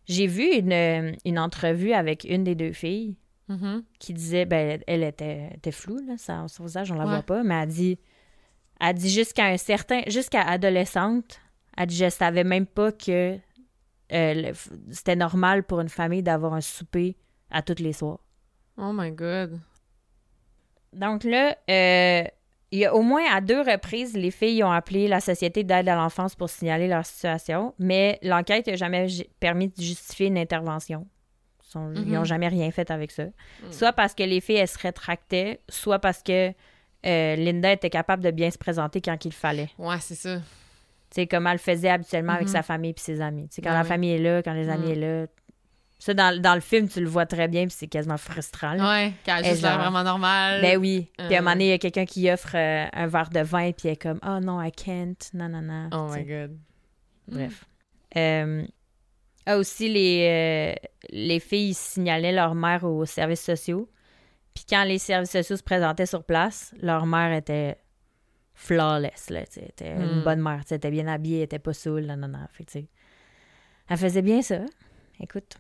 [0.07, 3.17] J'ai vu une, euh, une entrevue avec une des deux filles
[3.49, 3.83] Mhm.
[3.99, 7.11] qui disait, ben, elle était, était floue, là, sa- son visage, on la Ouais.
[7.11, 7.99] voit pas, mais elle dit,
[8.81, 11.41] elle dit jusqu'à un certain, jusqu'à adolescente,
[11.77, 13.39] elle dit, je savais même pas que
[14.13, 14.53] euh,
[14.91, 17.17] c'était normal pour une famille d'avoir un souper
[17.51, 18.19] à tous les soirs.
[18.77, 19.61] Oh my god.
[20.93, 22.25] Donc là, euh,
[22.73, 25.89] il y a au moins à deux reprises, les filles ont appelé la Société d'aide
[25.89, 29.07] à l'enfance pour signaler leur situation, mais l'enquête n'a jamais
[29.39, 31.07] permis de justifier une intervention.
[31.75, 31.79] Ils
[32.11, 32.25] n'ont Mhm.
[32.25, 33.27] jamais rien fait avec ça.
[33.71, 36.53] Soit parce que les filles, elles se rétractaient, soit parce que
[37.07, 39.71] euh, Linda était capable de bien se présenter quand il fallait.
[39.79, 40.37] Ouais, c'est ça.
[40.37, 40.43] Tu
[41.23, 42.53] sais, comme elle le faisait habituellement avec Mhm.
[42.53, 43.49] sa famille et ses amis.
[43.49, 43.89] Tu sais, quand Ben la oui.
[43.89, 44.93] famille est là, quand les amis Mhm.
[44.93, 45.27] est là.
[45.99, 48.73] Ça, dans, dans le film, tu le vois très bien, puis c'est quasiment frustrant.
[48.73, 48.91] là.
[48.91, 49.13] Ouais,
[49.45, 50.63] juste l'air genre- vraiment normal.
[50.63, 51.09] Ben oui.
[51.19, 51.43] Puis à un Euh.
[51.43, 53.93] moment donné, il y a quelqu'un qui offre euh, un verre de vin, puis elle
[53.93, 55.17] est comme «Oh non, I can't.
[55.35, 55.91] Non, non, non.
[55.93, 56.57] Oh my god.
[57.29, 57.65] Bref.
[58.17, 58.65] Euh,
[59.47, 60.75] ah, aussi, les,
[61.11, 63.89] les filles signalaient leur mère aux services sociaux.
[64.55, 67.77] Puis quand les services sociaux se présentaient sur place, leur mère était
[68.55, 69.31] flawless.
[69.31, 70.25] Là, tu une Mm.
[70.25, 70.65] bonne mère.
[70.67, 72.03] tu était bien habillée, elle était pas saoule.
[72.07, 72.39] Non, non.
[72.53, 72.87] Fait
[73.89, 74.61] elle faisait bien ça.
[75.21, 75.57] Écoute.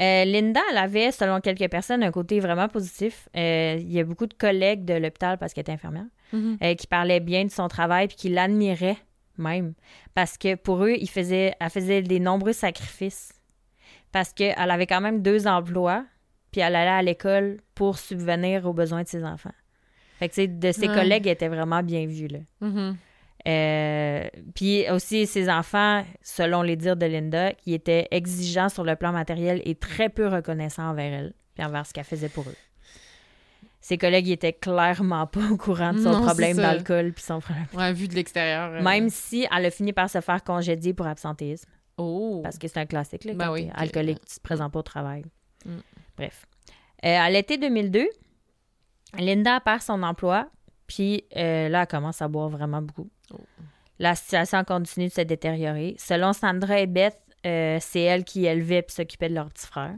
[0.00, 3.28] Euh, Linda, elle avait, selon quelques personnes, un côté vraiment positif.
[3.36, 6.58] Euh, Il y a beaucoup de collègues de l'hôpital, parce qu'elle était infirmière, Mhm.
[6.62, 8.96] euh, qui parlaient bien de son travail puis qui l'admiraient
[9.38, 9.74] même.
[10.14, 13.32] Parce que pour eux, il faisait, elle faisait des nombreux sacrifices.
[14.10, 16.04] Parce qu'elle avait quand même deux emplois,
[16.54, 19.50] puis elle allait à l'école pour subvenir aux besoins de ses enfants.
[20.20, 20.94] Fait que, tu sais, de ses Ouais.
[20.94, 22.38] collègues, elle était vraiment bien vue, là.
[22.60, 22.96] Mhm.
[23.48, 28.94] Euh, puis aussi, ses enfants, selon les dires de Linda, qui étaient exigeants sur le
[28.94, 32.54] plan matériel et très peu reconnaissants envers elle, puis envers ce qu'elle faisait pour eux.
[33.80, 37.40] Ses collègues ils étaient clairement pas au courant de son Non, problème d'alcool puis son
[37.40, 37.66] problème.
[37.74, 38.70] Ouais, vu de l'extérieur.
[38.74, 42.40] euh, Même si elle a fini par se faire congédier pour absentéisme, Oh.
[42.44, 45.24] parce que c'est un classique, là, Ben oui, alcoolique, tu te présentes pas au travail.
[45.66, 45.70] Mm.
[46.16, 46.46] Bref.
[47.04, 48.08] Euh, à l'été 2002,
[49.18, 50.48] Linda perd son emploi,
[50.86, 53.10] puis euh, là, elle commence à boire vraiment beaucoup.
[53.32, 53.38] Oh.
[53.98, 55.94] La situation continue de se détériorer.
[55.98, 59.94] Selon Sandra et Beth, euh, c'est elle qui élevait et s'occupait de leur petit frère.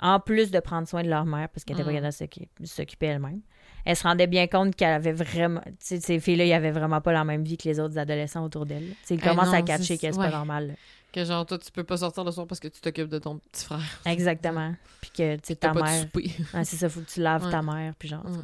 [0.00, 1.86] En plus de prendre soin de leur mère, parce qu'elle était Mm.
[1.86, 3.40] pas capable de s'occuper- de s'occuper elle-même.
[3.84, 5.60] Elle se rendait bien compte qu'elle avait vraiment.
[5.78, 8.94] Ces filles-là, ils avaient vraiment pas la même vie que les autres adolescents autour d'elle.
[9.10, 10.30] Ils Eh commencent à non, catcher c'est- que c'est ouais.
[10.30, 10.68] pas normal.
[10.68, 10.74] là.
[11.12, 13.38] Que genre, toi, tu peux pas sortir le soir parce que tu t'occupes de ton
[13.38, 14.00] petit frère.
[14.06, 14.74] Exactement.
[15.00, 16.06] Puis que, tu sais, ta mère.
[16.54, 17.50] Ouais, c'est ça, faut que tu laves Ouais.
[17.52, 18.24] ta mère, puis genre.
[18.24, 18.38] Ouais.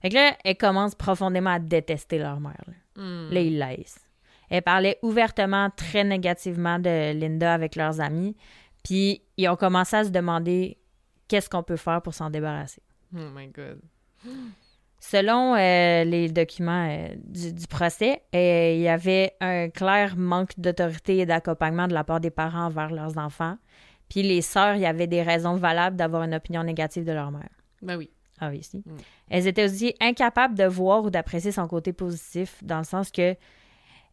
[0.00, 2.56] Fait que là, elle commence profondément à détester leur mère.
[2.66, 3.28] Là, Hmm.
[3.32, 4.00] Là, ils laissent.
[4.48, 8.34] Elle parlait ouvertement, très négativement de Linda avec leurs amis.
[8.82, 10.78] Puis ils ont commencé à se demander
[11.28, 12.82] qu'est-ce qu'on peut faire pour s'en débarrasser.
[13.14, 13.80] Oh my god.
[15.00, 20.52] Selon euh, les documents euh, du, du procès, euh, il y avait un clair manque
[20.58, 23.56] d'autorité et d'accompagnement de la part des parents envers leurs enfants.
[24.10, 27.30] Puis les sœurs, il y avait des raisons valables d'avoir une opinion négative de leur
[27.30, 27.48] mère.
[27.80, 28.10] Ben oui.
[28.40, 28.78] Ah oui, si.
[28.78, 28.96] Mm.
[29.30, 33.34] Elles étaient aussi incapables de voir ou d'apprécier son côté positif, dans le sens que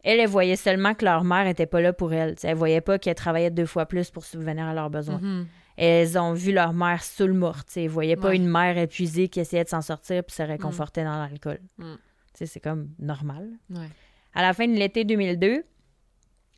[0.03, 2.35] elles, elles voyaient seulement que leur mère était pas là pour elles.
[2.35, 5.19] T'sais, elles voyaient pas qu'elle travaillait deux fois plus pour subvenir à leurs besoins.
[5.19, 5.47] Mhm.
[5.77, 7.61] Elles ont vu leur mère sous le mort.
[7.75, 8.35] Elles ne voyaient pas Ouais.
[8.35, 11.59] une mère épuisée qui essayait de s'en sortir puis se réconfortait dans l'alcool.
[11.77, 11.93] Mm.
[12.33, 13.47] C'est comme normal.
[13.69, 13.87] Ouais.
[14.33, 15.63] À la fin de l'été 2002,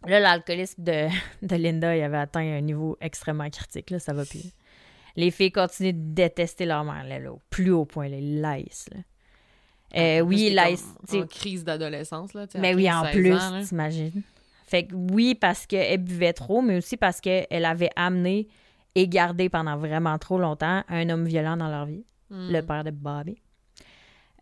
[0.07, 1.07] là, l'alcoolisme de,
[1.41, 3.89] de Linda il avait atteint un niveau extrêmement critique.
[3.89, 4.51] Là, ça va plus.
[5.15, 8.89] Les filles continuent de détester leur mère, là, là, au plus haut point, les laisse.
[8.93, 8.99] Là.
[9.97, 10.55] Euh, oui,
[11.05, 12.45] t'sais, En crise d'adolescence, là.
[12.59, 13.61] mais oui, 15, en 16 plus, là.
[13.67, 14.21] t'imagines.
[14.67, 18.47] Fait que oui, parce qu'elle buvait trop, mais aussi parce qu'elle avait amené
[18.95, 22.51] et gardé pendant vraiment trop longtemps un homme violent dans leur vie, Hmm.
[22.51, 23.41] le père de Bobby.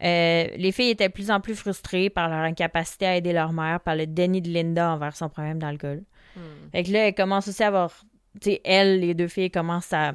[0.03, 3.53] Euh, les filles étaient de plus en plus frustrées par leur incapacité à aider leur
[3.53, 6.03] mère, par le déni de Linda envers son problème d'alcool.
[6.71, 8.03] Fait que là, elles commencent aussi à avoir.
[8.39, 10.13] Tu sais, elles, les deux filles, commencent à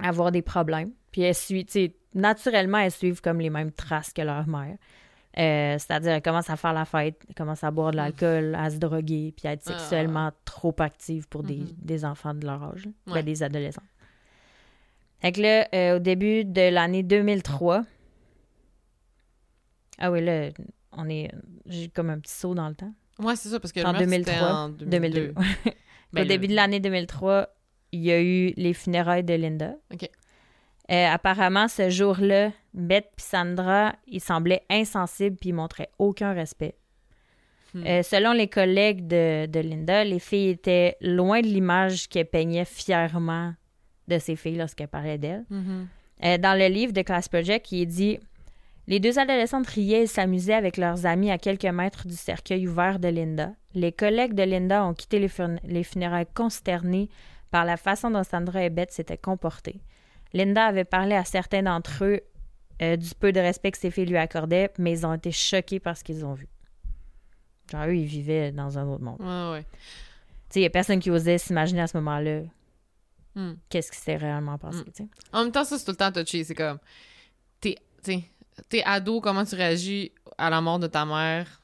[0.00, 0.92] avoir des problèmes.
[1.10, 4.76] Puis elles suivent, tu sais, naturellement, elles suivent comme les mêmes traces que leur mère.
[5.36, 8.70] Euh, C'est-à-dire, elles commencent à faire la fête, elles commencent à boire de l'alcool, à
[8.70, 12.86] se droguer, puis à être sexuellement trop actives pour des, des enfants de leur âge,
[12.86, 12.90] là.
[13.06, 13.22] Ben, Ouais.
[13.22, 13.82] des adolescents.
[15.20, 17.84] Fait que là, euh, au début de l'année 2003,
[19.98, 20.50] ah oui, là,
[20.92, 21.30] on est.
[21.66, 22.92] J'ai comme un petit saut dans le temps.
[23.18, 24.88] Ouais, c'est ça, parce que En le meurtre, 2003, c'était en 2002.
[25.34, 25.34] 2002.
[26.14, 27.48] Ben, Au début de l'année 2003,
[27.92, 29.74] il y a eu les funérailles de Linda.
[29.92, 30.08] OK.
[30.90, 36.76] Euh, apparemment, ce jour-là, Beth et Sandra, ils semblaient insensibles puis ils montraient aucun respect.
[37.74, 37.84] Hmm.
[37.86, 42.64] Euh, selon les collègues de, de Linda, les filles étaient loin de l'image qu'elle peignait
[42.64, 43.52] fièrement
[44.08, 45.44] de ses filles lorsqu'elle parlait d'elles.
[45.50, 45.88] Mhm.
[46.24, 48.18] Euh, dans le livre de Class Project, il est dit
[48.86, 52.98] Les deux adolescentes riaient et s'amusaient avec leurs amis à quelques mètres du cercueil ouvert
[52.98, 53.52] de Linda.
[53.74, 57.10] Les collègues de Linda ont quitté les, fun- les funérailles consternés
[57.50, 59.80] par la façon dont Sandra et Beth s'étaient comportées.
[60.32, 62.20] Linda avait parlé à certains d'entre eux
[62.82, 65.80] euh, du peu de respect que ses filles lui accordaient, mais ils ont été choqués
[65.80, 66.46] par ce qu'ils ont vu.
[67.72, 69.20] Genre, eux, ils vivaient dans un autre monde.
[69.20, 69.62] Ouais, ouais.
[69.64, 72.42] Tu sais, il n'y a personne qui osait s'imaginer à ce moment-là
[73.34, 73.52] Hmm.
[73.68, 74.78] qu'est-ce qui s'est réellement passé.
[74.78, 74.84] Mm.
[74.92, 75.06] sais.
[75.32, 76.42] En même temps, ça, c'est tout le temps touché.
[76.42, 76.78] C'est comme,
[77.60, 77.76] t'es,
[78.84, 81.62] ado, comment tu réagis à la mort de ta mère?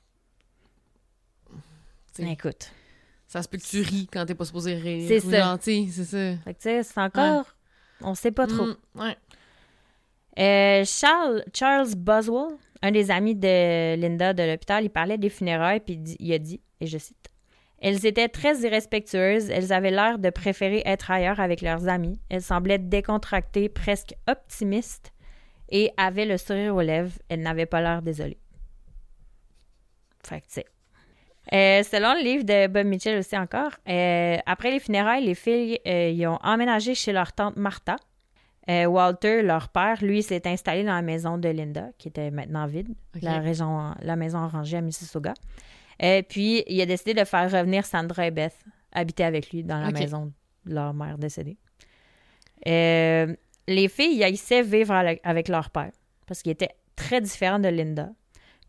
[2.12, 2.70] T'sais, Écoute.
[3.26, 5.04] ça se peut que tu ris quand t'es pas supposé rire.
[5.08, 5.58] C'est ça.
[5.60, 6.36] c'est ça.
[6.44, 7.53] Fait que, tu sais, c'est encore.
[8.04, 8.66] On sait pas trop.
[8.66, 9.16] Mm, ouais.
[10.38, 15.80] Euh, Charles, Charles Boswell, un des amis de Linda de l'hôpital, il parlait des funérailles,
[15.80, 17.28] puis il a dit, et je cite,
[17.80, 22.42] Elles étaient très irrespectueuses, elles avaient l'air de préférer être ailleurs avec leurs amis, elles
[22.42, 25.12] semblaient décontractées, presque optimistes,
[25.70, 28.40] et avaient le sourire aux lèvres, elles n'avaient pas l'air désolées.
[30.24, 30.66] Fait que, tu sais.
[31.52, 35.78] Euh, selon le livre de Bob Mitchell aussi encore, euh, après les funérailles, les filles
[35.86, 37.96] euh, ils ont emménagé chez leur tante Martha.
[38.66, 42.94] Walter, leur père, lui, s'est installé dans la maison de Linda, qui était maintenant vide,
[43.20, 45.34] la, région, la maison orangée à Mississauga.
[46.00, 48.56] Et puis, il a décidé de faire revenir Sandra et Beth
[48.90, 50.32] habiter avec lui dans la maison
[50.64, 51.58] de leur mère décédée.
[52.64, 55.92] Les filles ils haïssaient vivre avec avec leur père
[56.26, 58.08] parce qu'il était très différent de Linda.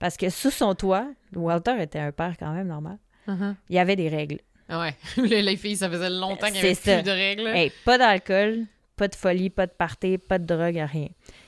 [0.06, 3.00] Parce que sous son toit, Walter était un père quand même normal.
[3.26, 3.56] Mhm.
[3.70, 4.38] Il y avait des règles.
[4.70, 4.94] Ah Ouais.
[5.18, 6.94] les, les filles, ça faisait longtemps qu'il y avait ça.
[6.98, 7.48] plus de règles.
[7.48, 8.66] Hey, pas d'alcool,
[8.98, 11.08] pas de folie, pas de party, pas de drogue, rien.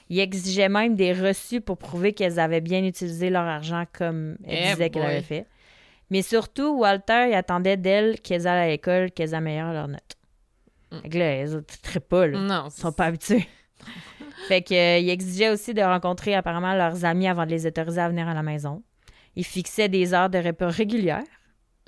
[0.09, 4.69] Il exigeait même des reçus pour prouver qu'elles avaient bien utilisé leur argent comme elles
[4.69, 5.11] Eh disaient qu'elles boy.
[5.11, 5.45] avaient fait.
[6.09, 10.17] Mais surtout, Walter, il attendait d'elles qu'elles aillent à l'école, qu'elles améliorent leurs notes.
[10.91, 10.99] Mm.
[11.03, 12.39] Fait que là, elles ne très pas, là.
[12.39, 13.47] Non, Ils sont pas habitués.
[14.47, 18.01] fait que, euh, il exigeait aussi de rencontrer apparemment leurs amis avant de les autoriser
[18.01, 18.83] à venir à la maison.
[19.35, 21.23] Il fixait des heures de repas régulières.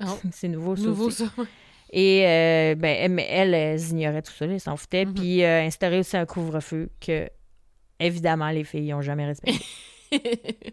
[0.02, 0.06] Oh.
[0.32, 1.24] C'est nouveau, ça nouveau aussi.
[1.26, 1.32] ça.
[1.92, 5.04] Et euh, ben, elles, elles ignoraient tout ça, elles s'en foutaient.
[5.06, 5.14] Mhm.
[5.14, 7.28] Puis euh, instaurer aussi un couvre-feu que,
[7.98, 9.64] évidemment, les filles n'ont jamais respecté.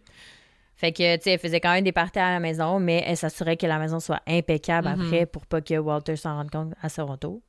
[0.76, 3.18] fait que, tu sais, elle faisait quand même des parties à la maison, mais elle
[3.18, 5.02] s'assurait que la maison soit impeccable Mhm.
[5.02, 7.42] après pour pas que Walter s'en rende compte à son retour.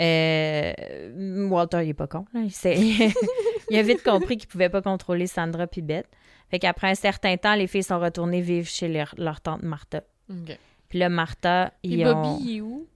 [0.00, 2.24] Euh, Walter, il est pas con.
[2.32, 2.40] là.
[3.70, 6.06] Il, a vite compris qu'il pouvait pas contrôler Sandra puis Beth.
[6.50, 10.02] Fait qu'après un certain temps, les filles sont retournées vivre chez leur, leur tante Martha.
[10.30, 10.58] OK.
[10.88, 12.38] Puis là, Martha, ils Bobby, ont...
[12.42, 12.86] il est où?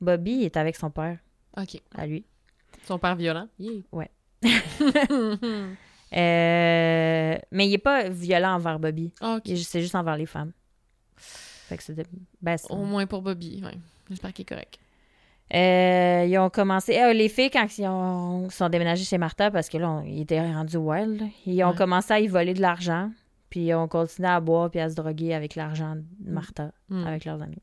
[0.00, 1.18] Bobby il est avec son père,
[1.58, 1.80] OK.
[1.94, 2.24] à lui.
[2.86, 3.48] Son père violent?
[3.58, 3.82] Yeah.
[6.16, 9.12] Euh, mais il est pas violent envers Bobby.
[9.20, 9.42] OK.
[9.46, 10.52] Il est juste- C'est juste envers les femmes.
[11.16, 12.04] Fait que c'était...
[12.40, 13.76] Ben, c'est- Au moins pour Bobby, ouais.
[14.08, 14.78] J'espère qu'il est correct.
[15.52, 16.98] Euh, ils ont commencé...
[16.98, 18.48] euh, les filles, quand ils ont...
[18.50, 21.70] sont déménagées chez Martha, parce que là, on- ils étaient rendus wild, là, ils ont
[21.70, 21.76] Ouais.
[21.76, 23.10] commencé à y voler de l'argent.
[23.50, 27.06] Puis ils ont continué à boire puis à se droguer avec l'argent de Martha, Mm.
[27.06, 27.62] avec leurs amis.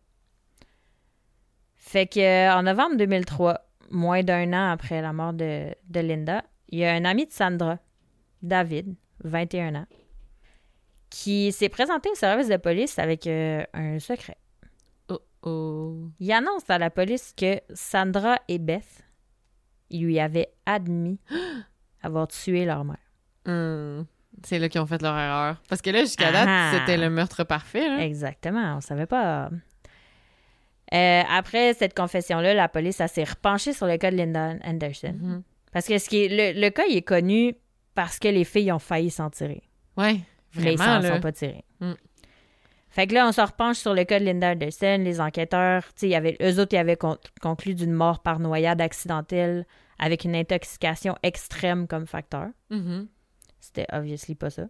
[1.75, 6.43] Fait que euh, en novembre 2003, moins d'un an après la mort de, de Linda,
[6.69, 7.77] il y a un ami de Sandra,
[8.41, 9.85] David, 21 ans,
[11.09, 14.37] qui s'est présenté au service de police avec euh, un secret.
[15.43, 16.09] Oh.
[16.19, 19.03] Il annonce à la police que Sandra et Beth,
[19.89, 21.19] ils lui avaient admis
[22.03, 22.97] avoir tué leur mère.
[23.47, 24.05] Hum.
[24.43, 25.61] C'est là qu'ils ont fait leur erreur.
[25.67, 26.71] Parce que là, jusqu'à date, Ah.
[26.73, 27.87] c'était le meurtre parfait.
[27.87, 28.03] Là.
[28.03, 29.49] Exactement, on savait pas.
[30.93, 35.15] Euh, après cette confession-là, la police s'est repenchée sur le cas de Linda Anderson.
[35.19, 35.43] Mhm.
[35.71, 37.55] Parce que ce qui est, le, le cas, il est connu
[37.95, 39.63] parce que les filles ont failli s'en tirer.
[39.97, 40.21] Mais
[40.53, 41.13] ils vraiment, s'en là.
[41.15, 41.63] sont pas tirés.
[41.79, 41.93] Mm.
[42.91, 44.97] Fait que là, on se repenche sur le cas de Linda Anderson.
[44.99, 48.21] Les enquêteurs, tu sais, il y avait, eux autres, ils avaient con- conclu d'une mort
[48.21, 49.65] par noyade accidentelle
[49.97, 52.47] avec une intoxication extrême comme facteur.
[52.69, 53.07] Mhm.
[53.59, 54.63] C'était obviously pas ça.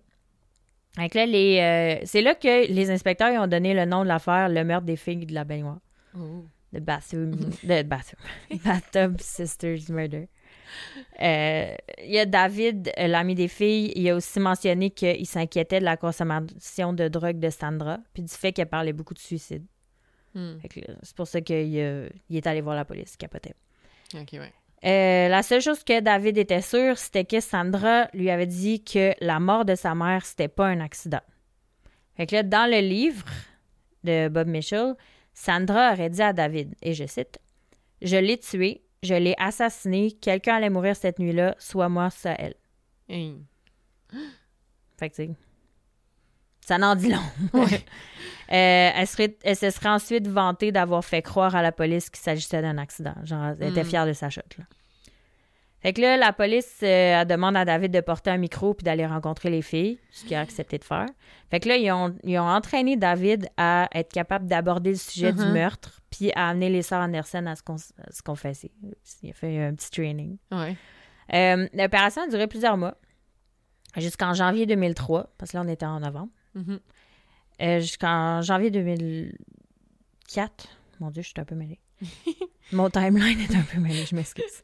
[0.97, 1.59] Donc là, les,
[2.01, 4.85] euh, c'est là que les inspecteurs ils ont donné le nom de l'affaire, le meurtre
[4.85, 5.79] des filles de la baignoire.
[6.15, 6.45] Oh.
[6.73, 7.31] The bathroom,
[7.63, 8.21] the bathroom,
[8.65, 10.27] bathtub sisters murder.
[11.21, 15.79] Euh, Il y a David, euh, l'ami des filles, il a aussi mentionné qu'il s'inquiétait
[15.79, 19.63] de la consommation de drogue de Sandra, puis du fait qu'elle parlait beaucoup de suicide.
[20.33, 20.55] Hmm.
[21.03, 23.53] C'est pour ça qu'il euh, il est allé voir la police, capotait.
[24.13, 24.53] Ouais.
[24.83, 29.13] Euh, la seule chose que David était sûr, c'était que Sandra lui avait dit que
[29.21, 31.21] la mort de sa mère, c'était pas un accident.
[32.15, 33.25] Fait que là, dans le livre
[34.03, 34.95] de Bob Mitchell,
[35.33, 37.39] Sandra aurait dit à David, et je cite,
[38.01, 42.53] Je l'ai tué, je l'ai assassiné, quelqu'un allait mourir cette nuit-là, soit moi, soit elle.
[43.09, 43.35] Hey.
[44.99, 45.23] Fait que,
[46.63, 47.21] ça n'en dit long.
[48.53, 52.19] Euh, elle, serait- elle se serait ensuite vantée d'avoir fait croire à la police qu'il
[52.21, 53.15] s'agissait d'un accident.
[53.23, 53.87] Genre, elle était Mm.
[53.87, 54.57] fière de sa chute.
[54.57, 54.65] Là.
[55.81, 58.83] Fait que là, la police euh, elle demande à David de porter un micro puis
[58.83, 61.07] d'aller rencontrer les filles, ce qu'il a accepté de faire.
[61.49, 65.33] Fait que là, ils ont, ils ont entraîné David à être capable d'aborder le sujet
[65.33, 65.53] du Mhm.
[65.53, 68.71] meurtre puis à amener les sœurs Anderson à se, con- à se confesser.
[69.23, 70.37] Il a fait un petit training.
[70.51, 70.75] Ouais.
[71.33, 72.95] Euh, L'opération a duré plusieurs mois,
[73.97, 76.31] jusqu'en janvier 2003, parce que là, on était en novembre.
[76.53, 76.79] Mhm.
[77.61, 80.67] Euh, jusqu'en janvier 2004.
[80.99, 81.79] Mon Dieu, je suis un peu mêlée.
[82.71, 84.63] Mon timeline est un peu mêlé, je m'excuse.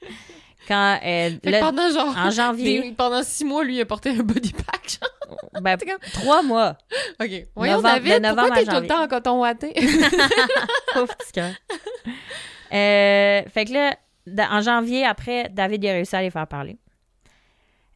[0.67, 1.29] Quand, euh,
[1.61, 2.15] pendant genre.
[2.17, 4.99] en janvier, des- pendant six mois, lui, il a porté un body pack.
[4.99, 5.49] genre.
[5.61, 5.77] ben,
[6.13, 6.77] trois mois.
[7.21, 7.29] OK.
[7.55, 9.73] Voyons, Novembre- David, de pourquoi t'es tout le temps en coton watté?
[10.93, 11.51] Pauvre petit cœur.
[12.73, 13.95] Euh, fait que là,
[14.51, 16.77] en janvier, après, David il a réussi à les faire parler.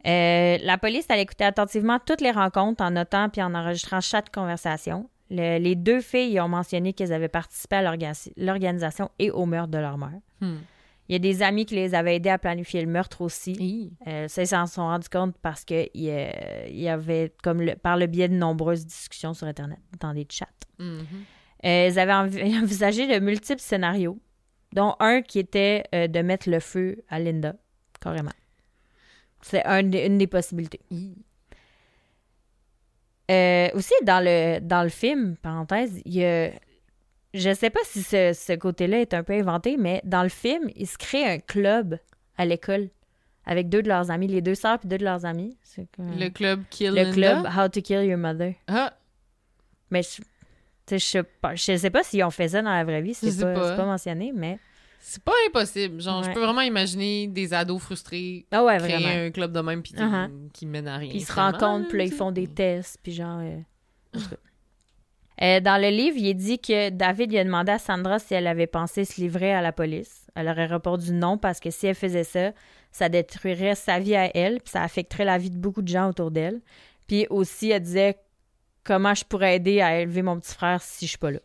[0.07, 4.31] Euh, la police allait écouter attentivement toutes les rencontres en notant puis en enregistrant chaque
[4.31, 5.09] conversation.
[5.29, 9.69] Le- les deux filles ont mentionné qu'elles avaient participé à l'orga- l'organisation et au meurtre
[9.71, 10.19] de leur mère.
[10.41, 10.57] Hmm.
[11.11, 13.91] Il y a des amis qui les avaient aidés à planifier le meurtre aussi.
[14.07, 16.03] Euh, ça, ils s'en sont rendus compte parce que il
[16.69, 20.47] y, avait, comme le- par le biais de nombreuses discussions sur Internet, dans des chats.
[20.79, 21.05] Mhm.
[21.65, 24.17] Euh, ils avaient envi- envisagé de multiples scénarios,
[24.71, 27.55] dont un qui était euh, de mettre le feu à Linda,
[27.99, 28.31] carrément.
[29.41, 30.79] C'est un une des possibilités.
[33.29, 36.51] Euh, aussi, dans le, dans le film, parenthèse, il y a.
[37.33, 40.69] Je sais pas si ce, ce côté-là est un peu inventé, mais dans le film,
[40.75, 41.97] ils se créent un club
[42.37, 42.89] à l'école
[43.45, 45.57] avec deux de leurs amis, les deux sœurs puis deux de leurs amis.
[45.63, 47.13] C'est comme- Le club Kill le Linda?
[47.13, 48.53] club How to Kill Your Mother.
[48.67, 48.93] Ah,
[49.89, 50.21] Mais je,
[50.91, 53.39] je sais pas, je sais pas si on fait ça dans la vraie vie, c'est
[53.41, 53.85] pas, pas.
[53.85, 54.59] mentionné, mais.
[54.99, 56.01] c'est pas impossible.
[56.01, 59.25] Genre, je peux vraiment imaginer des ados frustrés Ah ouais, créer vraiment.
[59.27, 60.29] un club de même puis qui- Uh-huh.
[60.53, 61.09] qui mène à rien.
[61.09, 63.39] Puis ils se rencontrent, puis là, ils font des tests, puis genre.
[63.41, 64.19] euh.
[65.41, 68.33] Euh, dans le livre, il est dit que David il a demandé à Sandra si
[68.35, 70.27] elle avait pensé se livrer à la police.
[70.35, 72.51] Elle aurait répondu non parce que si elle faisait ça,
[72.91, 76.09] ça détruirait sa vie à elle, puis ça affecterait la vie de beaucoup de gens
[76.09, 76.61] autour d'elle.
[77.07, 78.17] Puis aussi, elle disait
[78.83, 81.39] comment je pourrais aider à élever mon petit frère si je suis pas là?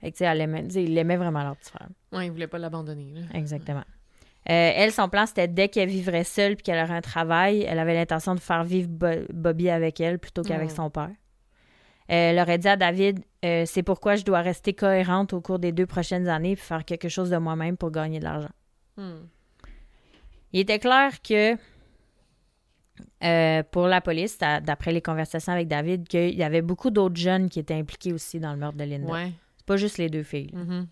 [0.00, 1.88] Fait que, tu sais, elle aimait, il aimait vraiment leur petit frère.
[2.12, 3.06] Ouais, ils voulaient pas l'abandonner.
[3.32, 3.84] Exactement.
[4.50, 7.78] Euh, elle, son plan, c'était dès qu'elle vivrait seule puis qu'elle aurait un travail, elle
[7.78, 10.74] avait l'intention de faire vivre Bo- Bobby avec elle plutôt qu'avec Mm.
[10.76, 11.10] son père.
[12.10, 15.58] Euh, elle aurait dit à David euh, C'est pourquoi je dois rester cohérente au cours
[15.58, 18.50] des deux prochaines années puis faire quelque chose de moi-même pour gagner de l'argent.
[18.96, 19.26] Hmm.
[20.52, 21.56] Il était clair que
[23.24, 27.48] euh, pour la police, d'après les conversations avec David, qu'il y avait beaucoup d'autres jeunes
[27.48, 29.10] qui étaient impliqués aussi dans le meurtre de Linda.
[29.10, 29.32] Ouais.
[29.56, 30.50] C'est pas juste les deux filles.
[30.52, 30.86] Mhm.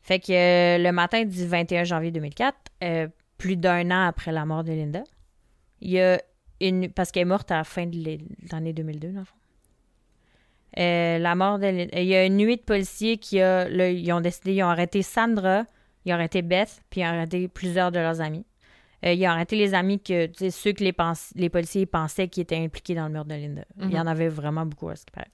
[0.00, 4.44] Fait que euh, le matin du 21 janvier 2004, euh, plus d'un an après la
[4.44, 5.04] mort de Linda,
[5.80, 6.20] il y a
[6.60, 6.90] une.
[6.90, 8.18] Parce qu'elle est morte à la fin de
[8.50, 9.36] l'année 2002, dans le fond.
[10.78, 11.66] Euh, la mort de
[11.98, 13.68] Il y a une nuit de policiers qui a.
[13.68, 14.54] là, ils ont décidé.
[14.54, 15.64] Ils ont arrêté Sandra,
[16.04, 18.44] ils ont arrêté Beth, puis ils ont arrêté plusieurs de leurs amis.
[19.04, 20.26] Euh, ils ont arrêté les amis que.
[20.26, 20.92] Tu sais, ceux que les,
[21.50, 23.62] policiers pensaient qui étaient impliqués dans le meurtre de Linda.
[23.80, 24.00] Il y Mhm.
[24.00, 25.30] en avait vraiment beaucoup à ce qui paraît.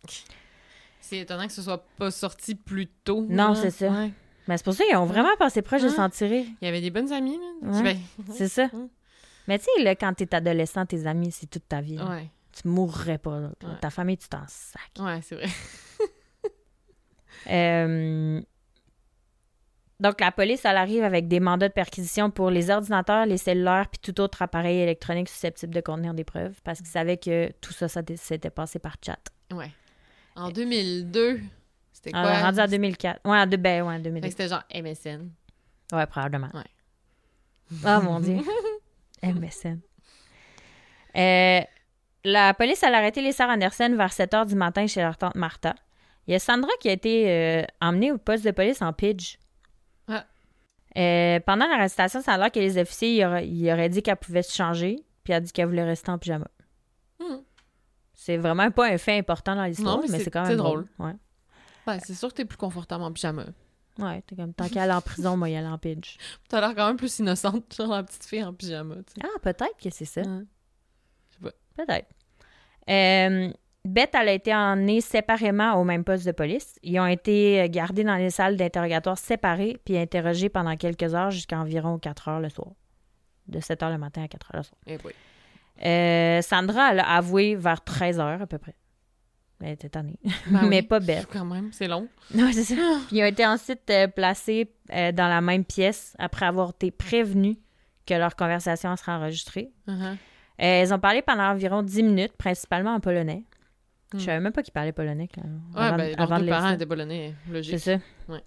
[1.01, 3.24] C'est étonnant que ce soit pas sorti plus tôt.
[3.29, 3.88] Non, c'est ça.
[3.90, 4.11] Ouais.
[4.48, 6.46] Mais c'est pour ça qu'ils ont vraiment passé proche de s'en tirer.
[6.61, 7.70] Il y avait des bonnes amies, là.
[7.70, 7.83] Ouais.
[7.83, 7.98] Ben,
[8.33, 8.68] C'est ça.
[9.46, 11.96] Mais tu sais, là, quand t'es adolescent, tes amis, c'est toute ta vie.
[11.96, 12.07] là.
[12.09, 12.29] Ouais.
[12.61, 13.38] Tu mourrais pas.
[13.40, 13.49] là.
[13.62, 13.79] Ouais.
[13.81, 14.81] Ta famille, tu t'en sacs.
[14.99, 15.47] Ouais, c'est vrai.
[17.49, 18.40] Euh,
[20.01, 23.89] Donc, la police, elle arrive avec des mandats de perquisition pour les ordinateurs, les cellulaires,
[23.89, 27.72] puis tout autre appareil électronique susceptible de contenir des preuves, parce qu'ils savaient que tout
[27.72, 29.18] ça, ça s'était passé par chat.
[29.53, 29.70] Ouais.
[30.37, 31.41] En 2002,
[31.93, 32.30] c'était On quoi?
[32.32, 33.20] est rendu en 2004.
[33.24, 34.30] Ouais, en deux, ben, ouais, en Fait que 2002.
[34.30, 35.30] c'était genre MSN.
[35.93, 36.49] Ouais, probablement.
[36.55, 37.80] Ouais.
[37.85, 38.39] Oh mon Dieu.
[39.22, 39.80] MSN.
[41.16, 41.61] Euh,
[42.25, 45.35] la police a arrêté les sœurs Anderson vers 7 h du matin chez leur tante
[45.35, 45.75] Martha.
[46.27, 49.37] Il y a Sandra qui a été euh, emmenée au poste de police en pidge.
[50.09, 50.27] Ah.
[50.97, 54.55] Euh, pendant l'arrestation, ça a l'air que les officiers ils auraient, dit qu'elle pouvait se
[54.55, 56.49] changer, puis elle a dit qu'elle voulait rester en pyjama.
[57.19, 57.39] Hmm.
[58.12, 60.87] C'est vraiment pas un fait important dans l'histoire, mais mais c'est- quand même drôle.
[60.97, 61.07] drôle.
[61.07, 61.14] Ouais.
[61.87, 63.47] Ben, c'est sûr que t'es plus confortable en pyjama.
[63.99, 66.19] Ouais, t'es comme tant qu'elle est en prison, moi, il aller en pitch.
[66.49, 68.97] T'as l'air quand même plus innocente, genre la petite fille en pyjama.
[69.23, 70.23] Ah, peut-être que c'est ça.
[71.79, 72.09] Peut-être.
[72.91, 73.51] Euh,
[73.85, 76.74] Beth, elle a été emmenée séparément au même poste de police.
[76.83, 81.59] Ils ont été gardés dans les salles d'interrogatoire séparées puis interrogés pendant quelques heures jusqu'à
[81.59, 82.72] environ 4 heures le soir.
[83.47, 84.79] De 7 heures le matin à 4 heures le soir.
[84.87, 85.14] Eh boy.
[85.85, 88.74] Euh, Sandra, elle a avoué vers 13 heures à peu près.
[89.62, 90.18] Elle était tannée.
[90.49, 90.83] Ben Mais oui.
[90.83, 91.26] pas Beth.
[91.33, 92.09] Quand même, c'est long.
[92.35, 92.74] Non, c'est ça.
[93.11, 97.57] Ils ont été ensuite euh, placés euh, dans la même pièce après avoir été prévenus
[98.07, 99.70] que leur conversation serait enregistrée.
[99.87, 100.16] Uh-huh.
[100.59, 103.44] Ils ont parlé pendant environ 10 minutes, principalement en polonais.
[104.12, 104.18] Hmm.
[104.18, 106.86] Je savais même pas qu'ils parlaient polonais quand, Ouais, avant, ben, leurs de parents étaient
[106.86, 107.78] polonais, logique.
[107.78, 108.02] C'est ça.
[108.32, 108.42] Ouais.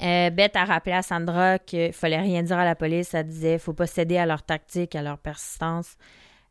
[0.00, 3.12] Euh, Beth a rappelé à Sandra qu'il fallait rien dire à la police.
[3.14, 5.96] Elle disait faut pas céder à leur tactique, à leur persistance.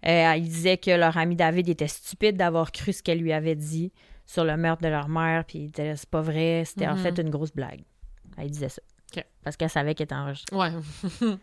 [0.06, 3.56] Euh, elle disait que leur ami David était stupide d'avoir cru ce qu'elle lui avait
[3.56, 3.94] dit
[4.26, 7.04] sur le meurtre de leur mère, puis il était c'est pas vrai, c'était en Mhm.
[7.04, 7.84] fait une grosse blague.
[8.38, 8.82] Elle disait ça.
[9.44, 10.56] Parce qu'elle savait qu'elle était enregistrée.
[10.56, 10.72] Ouais.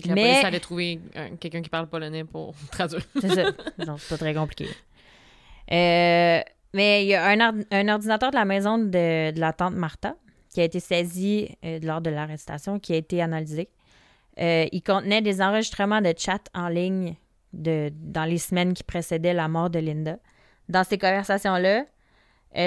[0.00, 3.02] Puis que la Mais- police allait trouver un- quelqu'un qui parle polonais pour traduire.
[3.20, 3.44] C'est ça.
[3.78, 4.66] Genre, c'est pas très compliqué.
[5.72, 6.40] Euh,
[6.74, 9.74] mais il y a un, ord- un ordinateur de la maison de, de la tante
[9.74, 10.14] Martha
[10.52, 13.68] qui a été saisi euh, lors de l'arrestation, qui a été analysé.
[14.40, 17.14] Euh, il contenait des enregistrements de chat en ligne
[17.52, 20.16] de, dans les semaines qui précédaient la mort de Linda.
[20.68, 21.84] Dans ces conversations-là,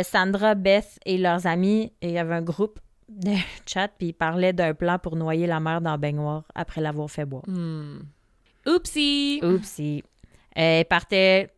[0.04, 2.80] Sandra, Beth et leurs amis, il y avait un groupe
[3.10, 3.32] de
[3.66, 7.10] chat, puis ils parlaient d'un plan pour noyer la mère dans la baignoire après l'avoir
[7.10, 7.43] fait boire.
[7.47, 7.99] Hmm.
[8.68, 9.39] Oupsie!
[9.43, 10.04] Oupsie.
[10.58, 11.49] Euh, elle partait.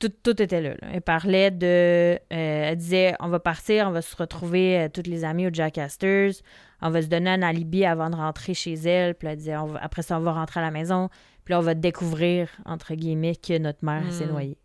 [0.00, 0.88] Tout, tout était là, là.
[0.92, 1.66] Elle parlait de.
[1.66, 5.50] euh, elle disait on va partir, on va se retrouver euh, toutes les amies au
[5.52, 6.42] Jack Astor's.
[6.80, 9.14] On va se donner un alibi avant de rentrer chez elle.
[9.14, 11.10] Puis elle disait on va- après ça, on va rentrer à la maison.
[11.44, 14.30] Puis là, on va découvrir, entre guillemets, que notre mère s'est Mm.
[14.30, 14.58] noyée.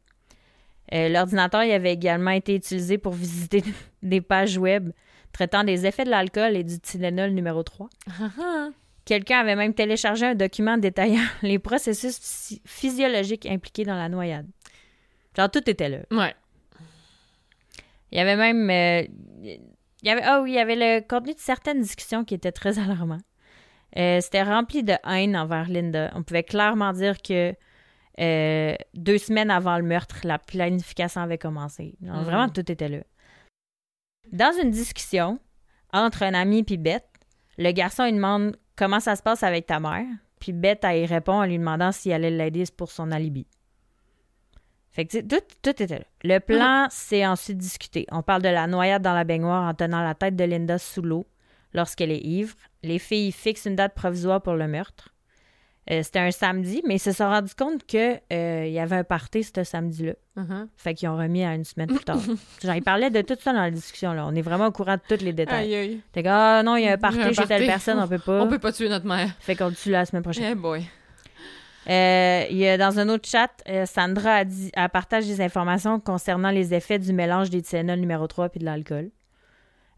[0.94, 3.64] Euh, L'ordinateur il avait également été utilisé pour visiter
[4.02, 4.92] des pages web
[5.38, 7.90] traitant des effets de l'alcool et du Tylenol numéro 3.
[8.20, 8.70] Ah, ah.
[9.06, 14.48] Quelqu'un avait même téléchargé un document détaillant les processus phy- physiologiques impliqués dans la noyade.
[15.38, 16.00] Genre, tout était là.
[16.10, 16.34] Ouais.
[18.12, 18.68] Il y avait même...
[18.70, 19.08] euh,
[19.44, 19.60] il
[20.08, 22.80] y avait, ah oui, il y avait le contenu de certaines discussions qui étaient très
[22.84, 23.22] alarmants.
[23.98, 26.12] Euh, C'était rempli de haine envers Linda.
[26.16, 27.54] On pouvait clairement dire que
[28.20, 31.94] euh, deux semaines avant le meurtre, la planification avait commencé.
[32.04, 32.24] Genre, Mhm.
[32.24, 33.00] Vraiment, tout était là.
[34.32, 35.40] Dans une discussion
[35.94, 37.06] entre un ami et Beth,
[37.58, 40.06] le garçon lui demande comment ça se passe avec ta mère.
[40.40, 43.48] Puis Beth, elle y répond en lui demandant s'il allait l'aider pour son alibi.
[44.92, 46.06] Fait que, tout, tout était là.
[46.24, 48.08] Le plan, c'est ensuite discuté.
[48.12, 51.02] On parle de la noyade dans la baignoire en tenant la tête de Linda sous
[51.02, 51.28] l'eau
[51.74, 52.56] lorsqu'elle est ivre.
[52.84, 55.14] Les filles fixent une date provisoire pour le meurtre.
[55.90, 59.44] Euh, C'était un samedi, mais ils se sont rendus compte qu'il y avait un party
[59.44, 60.14] ce samedi-là.
[60.38, 60.68] Uh-huh.
[60.76, 62.20] Fait qu'ils ont remis à une semaine plus tard.
[62.64, 64.14] Genre, ils parlaient de tout ça dans la discussion.
[64.14, 64.26] Là.
[64.28, 65.74] On est vraiment au courant de tous les détails.
[65.74, 66.02] Aïe, aïe.
[66.12, 68.42] T'es comme, ah non, il y a un party chez telle personne, on peut pas.
[68.42, 69.30] On peut pas tuer notre mère.
[69.40, 70.52] Fait qu'on le tue la semaine prochaine.
[70.52, 70.84] Eh boy.
[71.90, 75.42] Euh, il y a, dans un autre chat, euh, Sandra a, dit, a partagé des
[75.42, 79.10] informations concernant les effets du mélange des Tylenol numéro 3 puis de l'alcool.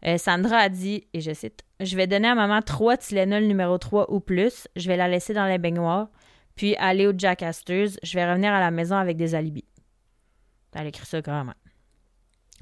[0.06, 3.76] Euh, Sandra a dit, et je cite, Je vais donner à maman trois Tylenol numéro
[3.78, 4.66] 3 ou plus.
[4.76, 6.08] Je vais la laisser dans la baignoire,
[6.56, 7.98] puis aller au Jack Astor's.
[8.02, 9.64] Je vais revenir à la maison avec des alibis.
[10.74, 11.54] Elle écrit ça carrément.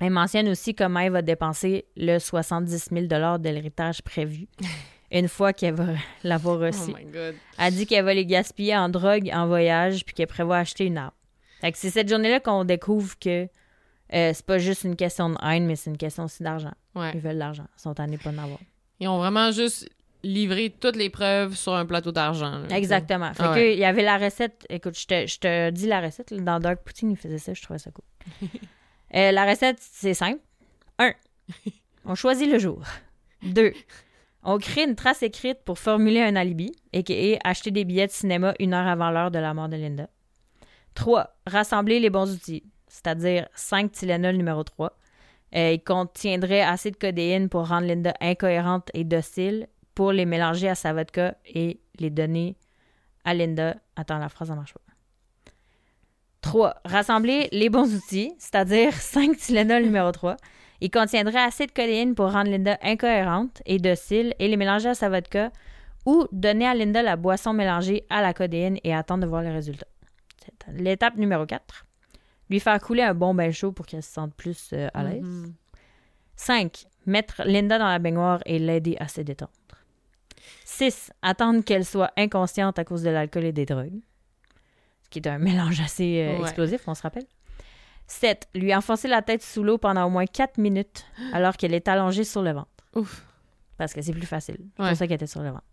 [0.01, 4.47] Elle mentionne aussi comment elle va dépenser le 70 000 de l'héritage prévu
[5.12, 5.86] une fois qu'elle va
[6.22, 6.93] l'avoir Oh reçu.
[6.95, 7.34] my god.
[7.59, 10.99] Elle dit qu'elle va les gaspiller en drogue, en voyage, puis qu'elle prévoit acheter une
[10.99, 11.11] arme.
[11.61, 13.49] Fait que c'est cette journée-là qu'on découvre que
[14.14, 16.72] euh, c'est pas juste une question de haine, mais c'est une question aussi d'argent.
[16.99, 17.12] Ouais.
[17.14, 17.66] Ils veulent de l'argent.
[17.76, 18.59] Ils sont tannés pas d'en avoir.
[19.01, 19.88] Ils ont vraiment juste
[20.24, 22.62] livré toutes les preuves sur un plateau d'argent.
[22.70, 23.32] Exactement.
[23.34, 23.74] Fait Ah que ouais.
[23.74, 24.66] il y avait la recette.
[24.68, 26.30] Écoute, je te, je te dis la recette.
[26.32, 27.55] là, dans Dark Poutine, il faisait ça.
[27.55, 28.05] Je trouvais ça cool.
[29.14, 30.38] Euh, la recette, c'est simple.
[30.99, 31.14] Un,
[32.05, 32.82] on choisit le jour.
[33.42, 33.72] Deux,
[34.42, 38.53] on crée une trace écrite pour formuler un alibi, et acheter des billets de cinéma
[38.59, 40.11] une heure avant l'heure de la mort de Linda.
[40.92, 44.94] Trois, rassembler les bons outils, c'est-à-dire 5 Tylenol numéro 3.
[45.55, 50.68] Euh, il contiendrait assez de codéine pour rendre Linda incohérente et docile, pour les mélanger
[50.68, 52.57] à sa vodka et les donner
[53.24, 53.76] à Linda.
[53.96, 54.80] Attends, la phrase ne marche pas.
[56.42, 56.74] 3.
[56.84, 60.36] Rassembler les bons outils, c'est-à-dire 5 Tylenol numéro 3.
[60.80, 64.94] Il contiendrait assez de codéine pour rendre Linda incohérente et docile et les mélanger à
[64.94, 65.51] sa vodka
[66.07, 69.51] ou donner à Linda la boisson mélangée à la codéine et attendre de voir les
[69.51, 69.88] résultats.
[70.72, 71.88] L'étape numéro 4.
[72.51, 75.22] Lui faire couler un bon bain chaud pour qu'elle se sente plus euh, à l'aise.
[75.22, 75.55] Mhm.
[76.36, 76.86] 5.
[77.07, 79.51] Mettre Linda dans la baignoire et l'aider à se détendre.
[80.64, 81.11] 6.
[81.22, 84.01] Attendre qu'elle soit inconsciente à cause de l'alcool et des drogues.
[85.11, 86.42] qui est un mélange assez euh, Ouais.
[86.42, 87.26] explosif, on se rappelle.
[88.07, 88.49] 7.
[88.55, 92.24] Lui enfoncer la tête sous l'eau pendant au moins 4 minutes alors qu'elle est allongée
[92.24, 92.70] sur le ventre.
[92.94, 93.24] Ouf.
[93.76, 94.57] Parce que c'est plus facile.
[94.76, 94.88] C'est Ouais.
[94.90, 95.64] pour ça qu'elle était sur le ventre.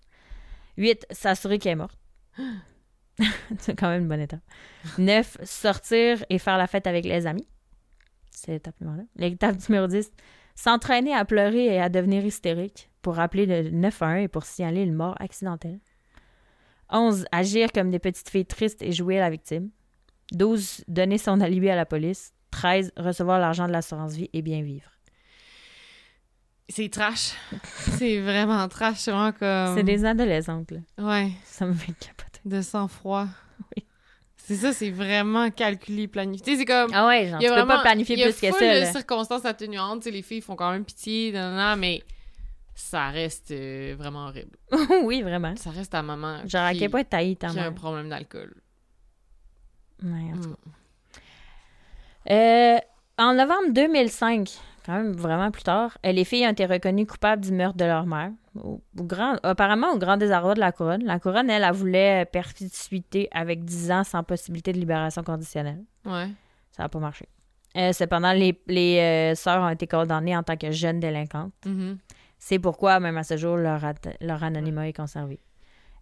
[0.78, 1.06] 8.
[1.12, 1.98] S'assurer qu'elle est morte.
[3.60, 4.42] c'est quand même une bonne étape.
[4.98, 5.38] 9.
[5.44, 7.48] Sortir et faire la fête avec les amis.
[8.32, 9.08] C'est l'étape numéro 9.
[9.16, 10.12] L'étape numéro 10.
[10.56, 14.94] S'entraîner à pleurer et à devenir hystérique pour appeler le 911 et pour signaler une
[14.94, 15.80] mort accidentelle.
[16.92, 17.26] 11.
[17.32, 19.70] Agir comme des petites filles tristes et jouer à la victime.
[20.32, 20.86] 12.
[20.88, 22.34] Donner son alibi à la police.
[22.52, 22.94] 13.
[22.98, 24.90] Recevoir l'argent de l'assurance vie et bien vivre.
[26.70, 27.34] C'est trash.
[27.98, 28.98] c'est vraiment trash.
[28.98, 29.76] C'est vraiment comme.
[29.76, 30.80] C'est des adolescentes, là.
[30.98, 31.32] Ouais.
[31.44, 32.35] Ça me fait capoter.
[32.46, 33.28] De sang-froid.
[33.78, 33.86] Oui.
[34.38, 36.46] C'est ça, c'est vraiment calculé, planifié.
[36.46, 36.92] Tu c'est comme.
[36.94, 38.40] Ah ouais, genre, il y tu a peux vraiment, pas planifier il y a plus
[38.40, 38.86] que ça, là.
[38.92, 40.02] circonstances atténuantes.
[40.02, 42.04] Tu sais, les filles font quand même pitié, nan, mais
[42.76, 44.56] ça reste euh, vraiment horrible.
[45.04, 45.56] oui, vraiment.
[45.56, 46.46] Ça reste ta maman.
[46.46, 48.54] Genre, à quel point taillis ta qui a un problème d'alcool.
[50.04, 52.32] Ouais, en tout Mm.
[52.32, 52.78] Euh,
[53.18, 54.50] en novembre 2005,
[54.86, 57.86] quand même vraiment plus tard, euh, les filles ont été reconnues coupables du meurtre de
[57.86, 58.32] leur mère.
[58.56, 61.04] Au, au grand, apparemment, au grand désarroi de la couronne.
[61.04, 65.84] La couronne, elle, elle voulait perpétuité avec 10 ans sans possibilité de libération conditionnelle.
[66.06, 66.30] Ouais.
[66.72, 67.28] Ça n'a pas marché.
[67.76, 71.52] Euh, cependant, les, les euh, sœurs ont été condamnées en tant que jeunes délinquantes.
[71.66, 71.98] Mhm.
[72.38, 73.82] C'est pourquoi, même à ce jour, leur,
[74.22, 75.40] leur anonymat est conservé.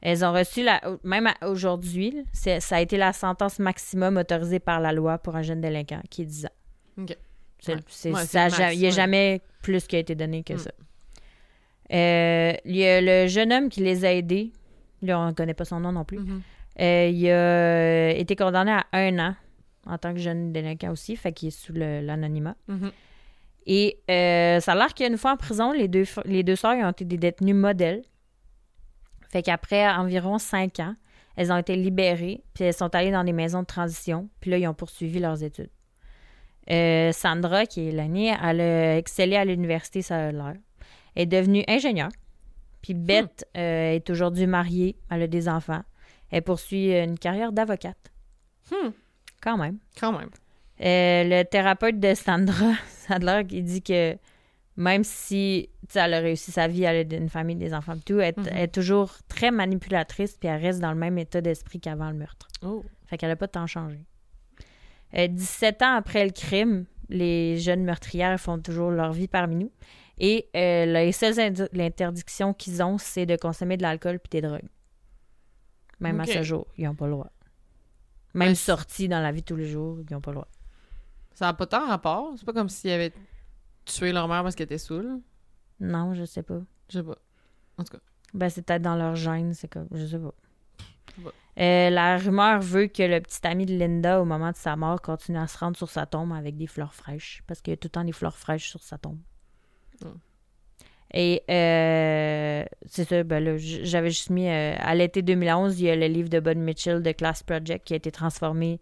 [0.02, 4.92] Elles ont reçu, la, même aujourd'hui, ça a été la sentence maximum autorisée par la
[4.92, 7.02] loi pour un jeune délinquant, qui est 10 ans.
[7.04, 7.18] OK.
[7.64, 7.82] C'est- Ouais.
[7.88, 8.96] c'est- Ouais, ça c'est a le ja- max, il n'y a ouais.
[8.96, 10.58] jamais plus qui a été donné que Mm.
[10.58, 10.72] ça.
[11.94, 14.52] Euh, il y a le jeune homme qui les a aidés.
[15.02, 16.20] Là, on ne connaît pas son nom non plus.
[16.20, 16.42] Mhm.
[16.80, 19.36] Euh, il a été condamné à un an
[19.86, 22.56] en tant que jeune délinquant aussi, fait qu'il est sous le- l'anonymat.
[22.68, 22.92] Mhm.
[23.66, 26.92] Et euh, ça a l'air qu'une fois en prison, les deux, les deux sœurs ont
[26.92, 28.02] été des détenues modèles.
[29.30, 30.96] Fait qu'après environ cinq ans,
[31.36, 34.58] elles ont été libérées, puis elles sont allées dans des maisons de transition, puis là,
[34.58, 35.70] ils ont poursuivi leurs études.
[36.70, 40.56] Euh, Sandra, qui est l'aînée, elle a excellé à l'université secondaire.
[41.16, 42.10] Elle est devenue ingénieure.
[42.82, 45.84] Puis Bette euh, est aujourd'hui mariée, elle a des enfants.
[46.32, 48.12] Elle poursuit une carrière d'avocate.
[48.72, 48.90] Hmm.
[49.42, 49.78] Quand même.
[50.00, 50.30] Quand même.
[50.82, 54.18] Euh, le thérapeute de Sandra, Sadler, qui dit que
[54.76, 58.20] même si elle a réussi sa vie, elle a une famille, des enfants, et tout,
[58.20, 58.48] elle, Mhm.
[58.52, 62.18] elle est toujours très manipulatrice, puis elle reste dans le même état d'esprit qu'avant le
[62.18, 62.48] meurtre.
[62.64, 62.84] Oh.
[63.06, 64.00] Fait qu'elle n'a pas tant changé.
[65.16, 69.72] Euh, 17 ans après le crime, les jeunes meurtrières font toujours leur vie parmi nous.
[70.18, 74.70] Et euh, les seules l'interdictions qu'ils ont, c'est de consommer de l'alcool puis des drogues.
[76.00, 77.32] Même à ce jour, ils n'ont pas le droit.
[78.34, 80.48] Même Ouais, sortis dans la vie de tous les jours, ils n'ont pas le droit.
[81.34, 82.34] Ça n'a pas tant rapport.
[82.38, 83.14] C'est pas comme s'ils avaient
[83.86, 85.20] tué leur mère parce qu'elle était saoule.
[85.80, 86.62] Non, je sais pas.
[86.90, 87.18] Je sais pas.
[87.78, 88.04] En tout cas.
[88.34, 89.88] Ben, c'est peut-être dans leur gène, c'est comme.
[89.92, 90.34] Je sais pas.
[91.16, 91.32] sais pas.
[91.60, 95.02] Euh, la rumeur veut que le petit ami de Linda, au moment de sa mort,
[95.02, 97.44] continue à se rendre sur sa tombe avec des fleurs fraîches.
[97.48, 99.20] Parce qu'il y a tout le temps des fleurs fraîches sur sa tombe.
[100.02, 100.08] Mm.
[101.16, 104.50] Et euh, c'est ça, ben là, j'avais juste mis.
[104.50, 107.86] euh, à l'été 2011, il y a le livre de Bud Mitchell de Class Project
[107.86, 108.80] qui a été transformé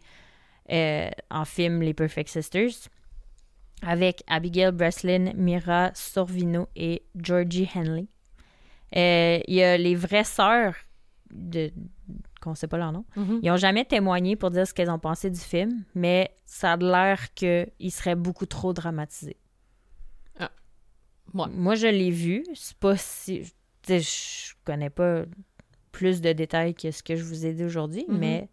[0.70, 2.90] en film Les Perfect Sisters.
[3.82, 8.06] Avec Abigail Breslin, Mira Sorvino et Georgie Henley.
[8.94, 10.76] Il y a les vraies sœurs
[11.34, 11.72] de
[12.42, 13.06] qu'on sait pas leur nom.
[13.16, 13.40] Mhm.
[13.44, 16.78] Ils ont jamais témoigné pour dire ce qu'elles ont pensé du film, mais ça a
[16.78, 19.38] l'air qu'il serait beaucoup trop dramatisé.
[20.40, 20.48] Ouais.
[21.54, 22.44] Moi, je l'ai vu.
[22.54, 23.44] C'est pas si.
[23.88, 25.24] Je connais pas
[25.94, 28.18] plus de détails que ce que je vous ai dit aujourd'hui, Mhm.
[28.18, 28.50] mais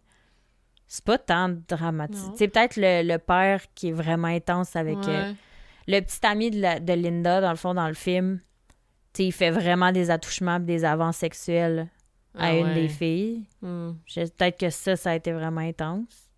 [0.86, 2.26] c'est pas tant dramatisé.
[2.28, 2.34] Non.
[2.36, 5.32] C'est peut-être le, le père qui est vraiment intense avec euh,
[5.86, 8.41] le petit ami de, la- de Linda, dans le fond, dans le film.
[9.18, 11.89] il fait vraiment des attouchements des avances sexuelles
[12.39, 12.74] à Ah une ouais.
[12.74, 13.45] des filles.
[13.62, 13.93] Hmm.
[14.14, 16.30] Peut-être que ça, ça a été vraiment intense.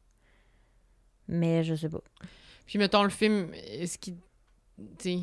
[1.29, 2.03] Mais je sais pas.
[2.67, 4.17] Puis mettons le film, est-ce qu'il.
[5.07, 5.15] euh,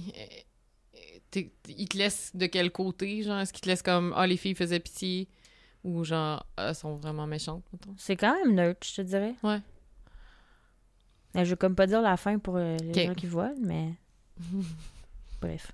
[1.68, 3.40] il te laisse de quel côté, genre?
[3.40, 5.28] Est-ce qu'il te laisse comme Ah, les filles faisaient pitié?
[5.84, 7.94] Ou genre elles sont vraiment méchantes, mettons?
[7.98, 9.36] C'est quand même neutre, je te dirais.
[9.44, 9.60] Ouais.
[11.36, 13.94] Mais je veux comme pas dire la fin pour euh, les gens qui voient, mais.
[15.42, 15.72] Bref.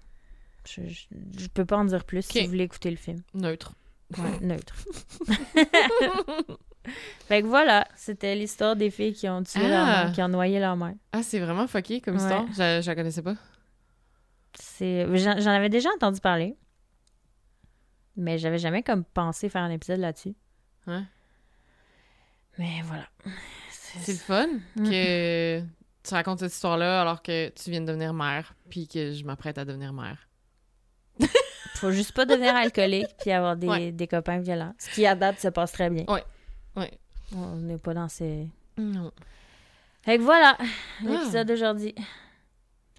[0.67, 1.05] Je, je,
[1.37, 3.21] je peux pas en dire plus si vous voulez écouter le film.
[3.33, 3.73] Neutre.
[4.21, 4.75] Ouais, neutre.
[7.27, 10.03] fait que voilà, c'était l'histoire des filles qui ont tué leur Ah.
[10.05, 10.95] mère, qui ont noyé leur mère.
[11.11, 12.21] Ah, c'est vraiment fucké comme Ouais.
[12.21, 12.45] histoire.
[12.51, 13.35] Je, je la connaissais pas.
[14.59, 16.55] C'est j'en j'en avais déjà entendu parler.
[18.15, 20.35] Mais j'avais jamais comme pensé faire un épisode là-dessus.
[20.85, 21.01] Ouais.
[22.59, 23.07] Mais voilà.
[23.71, 24.89] C'est le fun Mm.
[24.89, 25.61] que
[26.03, 29.57] tu racontes cette histoire-là alors que tu viens de devenir mère, puis que je m'apprête
[29.57, 30.27] à devenir mère.
[31.83, 33.91] Faut juste pas devenir alcoolique puis avoir des, Ouais.
[33.91, 34.73] des copains violents.
[34.77, 36.05] Ce qui à date se passe très bien.
[36.07, 36.23] Ouais.
[37.35, 38.47] On n'est pas dans ces.
[38.77, 39.11] Non.
[40.03, 40.63] Fait que voilà, Ah.
[41.01, 41.93] l'épisode d'aujourd'hui.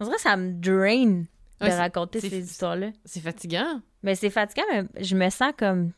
[0.01, 1.25] On dirait que ça me drain de
[1.67, 2.89] Ouais, raconter ces histoires-là.
[3.05, 3.81] C'est fatigant.
[4.03, 5.93] Mais c'est fatigant, mais je me sens comme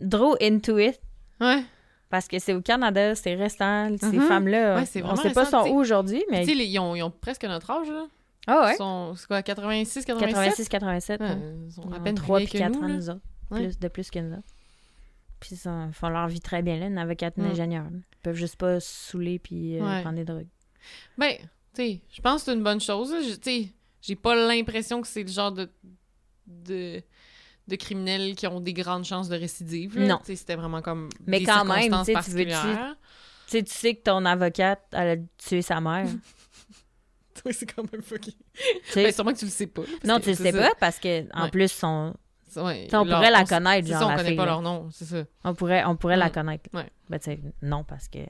[0.00, 1.00] draw into it.
[1.40, 1.64] Ouais.
[2.08, 4.22] Parce que c'est au Canada, c'est restant, ces Mhm.
[4.28, 4.76] femmes-là.
[4.76, 6.44] Ouais, on sait pas sont où aujourd'hui, mais.
[6.46, 8.06] Tu sais, ils, ont, ils ont presque notre âge, là.
[8.46, 8.74] Ah ouais?
[8.74, 10.34] Ils sont, c'est quoi, 86, 87?
[10.34, 11.20] 86, 87.
[11.20, 11.28] Ouais,
[11.66, 12.94] ils sont Ils à peine 3 plus puis vieilles que 4 ans, nous, là.
[12.96, 13.20] nous autres.
[13.50, 13.62] Ouais.
[13.64, 14.48] Plus, de plus que nous autres.
[15.40, 16.86] Puis ça, ils font leur vie très bien, là.
[16.86, 17.50] Une avocate, une Mm.
[17.50, 17.86] ingénieure.
[17.92, 20.00] Ils peuvent juste pas se saouler puis euh, Ouais.
[20.02, 20.46] prendre des drogues.
[21.18, 23.14] Ben, tu sais, je pense que c'est une bonne chose.
[23.42, 23.68] Tu sais,
[24.02, 25.70] j'ai pas l'impression que c'est le genre de,
[26.46, 27.02] de,
[27.68, 29.98] de criminels qui ont des grandes chances de récidive.
[29.98, 30.06] là.
[30.06, 30.18] Non.
[30.18, 32.96] Tu sais, c'était vraiment comme Mais des quand même, circonstances tu sais, tu veux-tu- particulières.
[33.46, 36.06] Tu sais, tu sais que ton avocate, elle a tué sa mère.
[37.44, 38.32] Oui, c'est quand même fucké.
[38.94, 39.82] Ben, sûrement que tu le sais pas.
[40.04, 41.50] non, tu le sais pas parce que en Ouais.
[41.50, 42.14] plus, son...
[42.56, 44.52] Ouais, on leur- pourrait la connaître, genre, ça, on la connaît fille, pas là.
[44.52, 45.24] leur nom, c'est ça.
[45.42, 46.32] on pourrait, on pourrait la Mm.
[46.32, 46.70] connaître.
[46.72, 46.88] Ouais.
[47.10, 48.20] Ben, tu sais, non, parce que...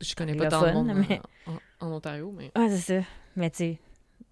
[0.00, 1.20] Je connais pas tant de monde mais-
[1.80, 2.50] en, en- Ontario, mais...
[2.54, 3.06] Ah, c'est ça.
[3.36, 3.78] Mais tu sais,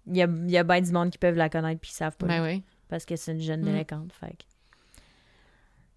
[0.07, 2.17] il y a, y a bien du monde qui peuvent la connaître puis ils savent
[2.17, 2.25] pas.
[2.27, 2.63] Ben oui.
[2.89, 3.65] Parce que c'est une jeune Mm.
[3.65, 4.35] délinquante, fait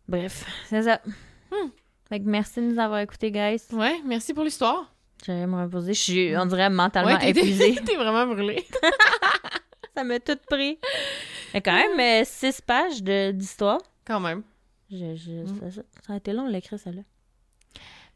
[0.08, 1.00] Bref, c'est ça.
[1.50, 1.68] Hmm.
[2.08, 3.60] Fait que merci de nous avoir écoutés, guys.
[3.72, 4.94] Ouais, merci pour l'histoire.
[5.26, 5.94] J'allais me reposer.
[5.94, 7.74] Je suis, on dirait, mentalement Ouais, t'es- épuisée.
[7.84, 8.64] T'es vraiment brûlée.
[9.96, 10.78] ça m'a tout pris.
[11.54, 13.80] Mais quand même, euh, six pages de- d'histoire.
[14.06, 14.42] Quand même.
[14.90, 15.70] Je, je- Mm.
[16.06, 17.02] ça, a été long, l'écrire, celle-là.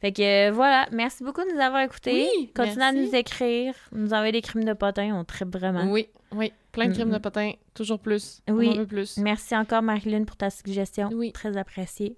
[0.01, 2.29] Fait que euh, voilà, merci beaucoup de nous avoir écoutés.
[2.35, 5.85] Oui, Continuez à nous écrire, nous envoyer des crimes de potins, on tripe vraiment.
[5.93, 6.53] Oui, oui.
[6.73, 7.53] Plein de crimes Mm, de potins.
[7.75, 8.41] Toujours plus.
[8.51, 8.69] Oui.
[8.69, 9.19] On en veut plus.
[9.19, 11.09] Merci encore, Marilyn, pour ta suggestion.
[11.13, 11.31] Oui.
[11.33, 12.17] Très appréciée.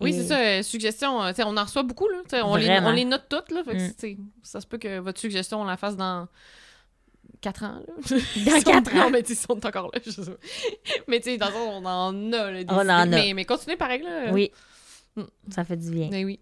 [0.00, 0.38] Oui, c'est ça.
[0.38, 2.08] euh, suggestion, euh, on en reçoit beaucoup.
[2.08, 2.88] Là, on, les, Vraiment.
[2.88, 3.50] on les note toutes.
[3.50, 4.28] Là, fait que, Mm.
[4.42, 6.28] ça se peut que votre suggestion, on la fasse dans
[7.40, 7.80] 4 ans.
[7.86, 7.94] Là.
[8.10, 8.98] Dans Ils sont- quatre ans.
[8.98, 10.00] Non, mais ils sont encore là.
[10.04, 10.36] je sais pas.
[11.08, 12.50] mais tu sais, dans le on en a.
[12.50, 12.90] Là, des On en idées.
[12.90, 13.06] a.
[13.06, 14.02] Mais, mais continuez pareil.
[14.02, 14.32] Là.
[14.32, 14.50] Oui.
[15.16, 15.22] Mm.
[15.50, 16.08] Ça fait du bien.
[16.10, 16.38] Mais oui.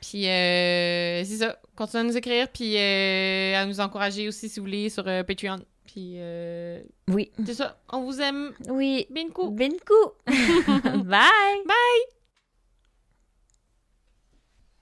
[0.00, 1.58] Puis, euh, c'est ça.
[1.74, 2.48] Continuez à nous écrire.
[2.48, 5.58] Puis, euh, à nous encourager aussi, si vous voulez, sur euh, Patreon.
[5.86, 7.30] Puis, euh, Oui.
[7.44, 7.78] c'est ça.
[7.92, 8.52] On vous aime.
[8.68, 9.06] Oui.
[9.10, 9.50] Bien coup.
[9.50, 10.12] Bin coup.
[11.04, 11.26] Bye.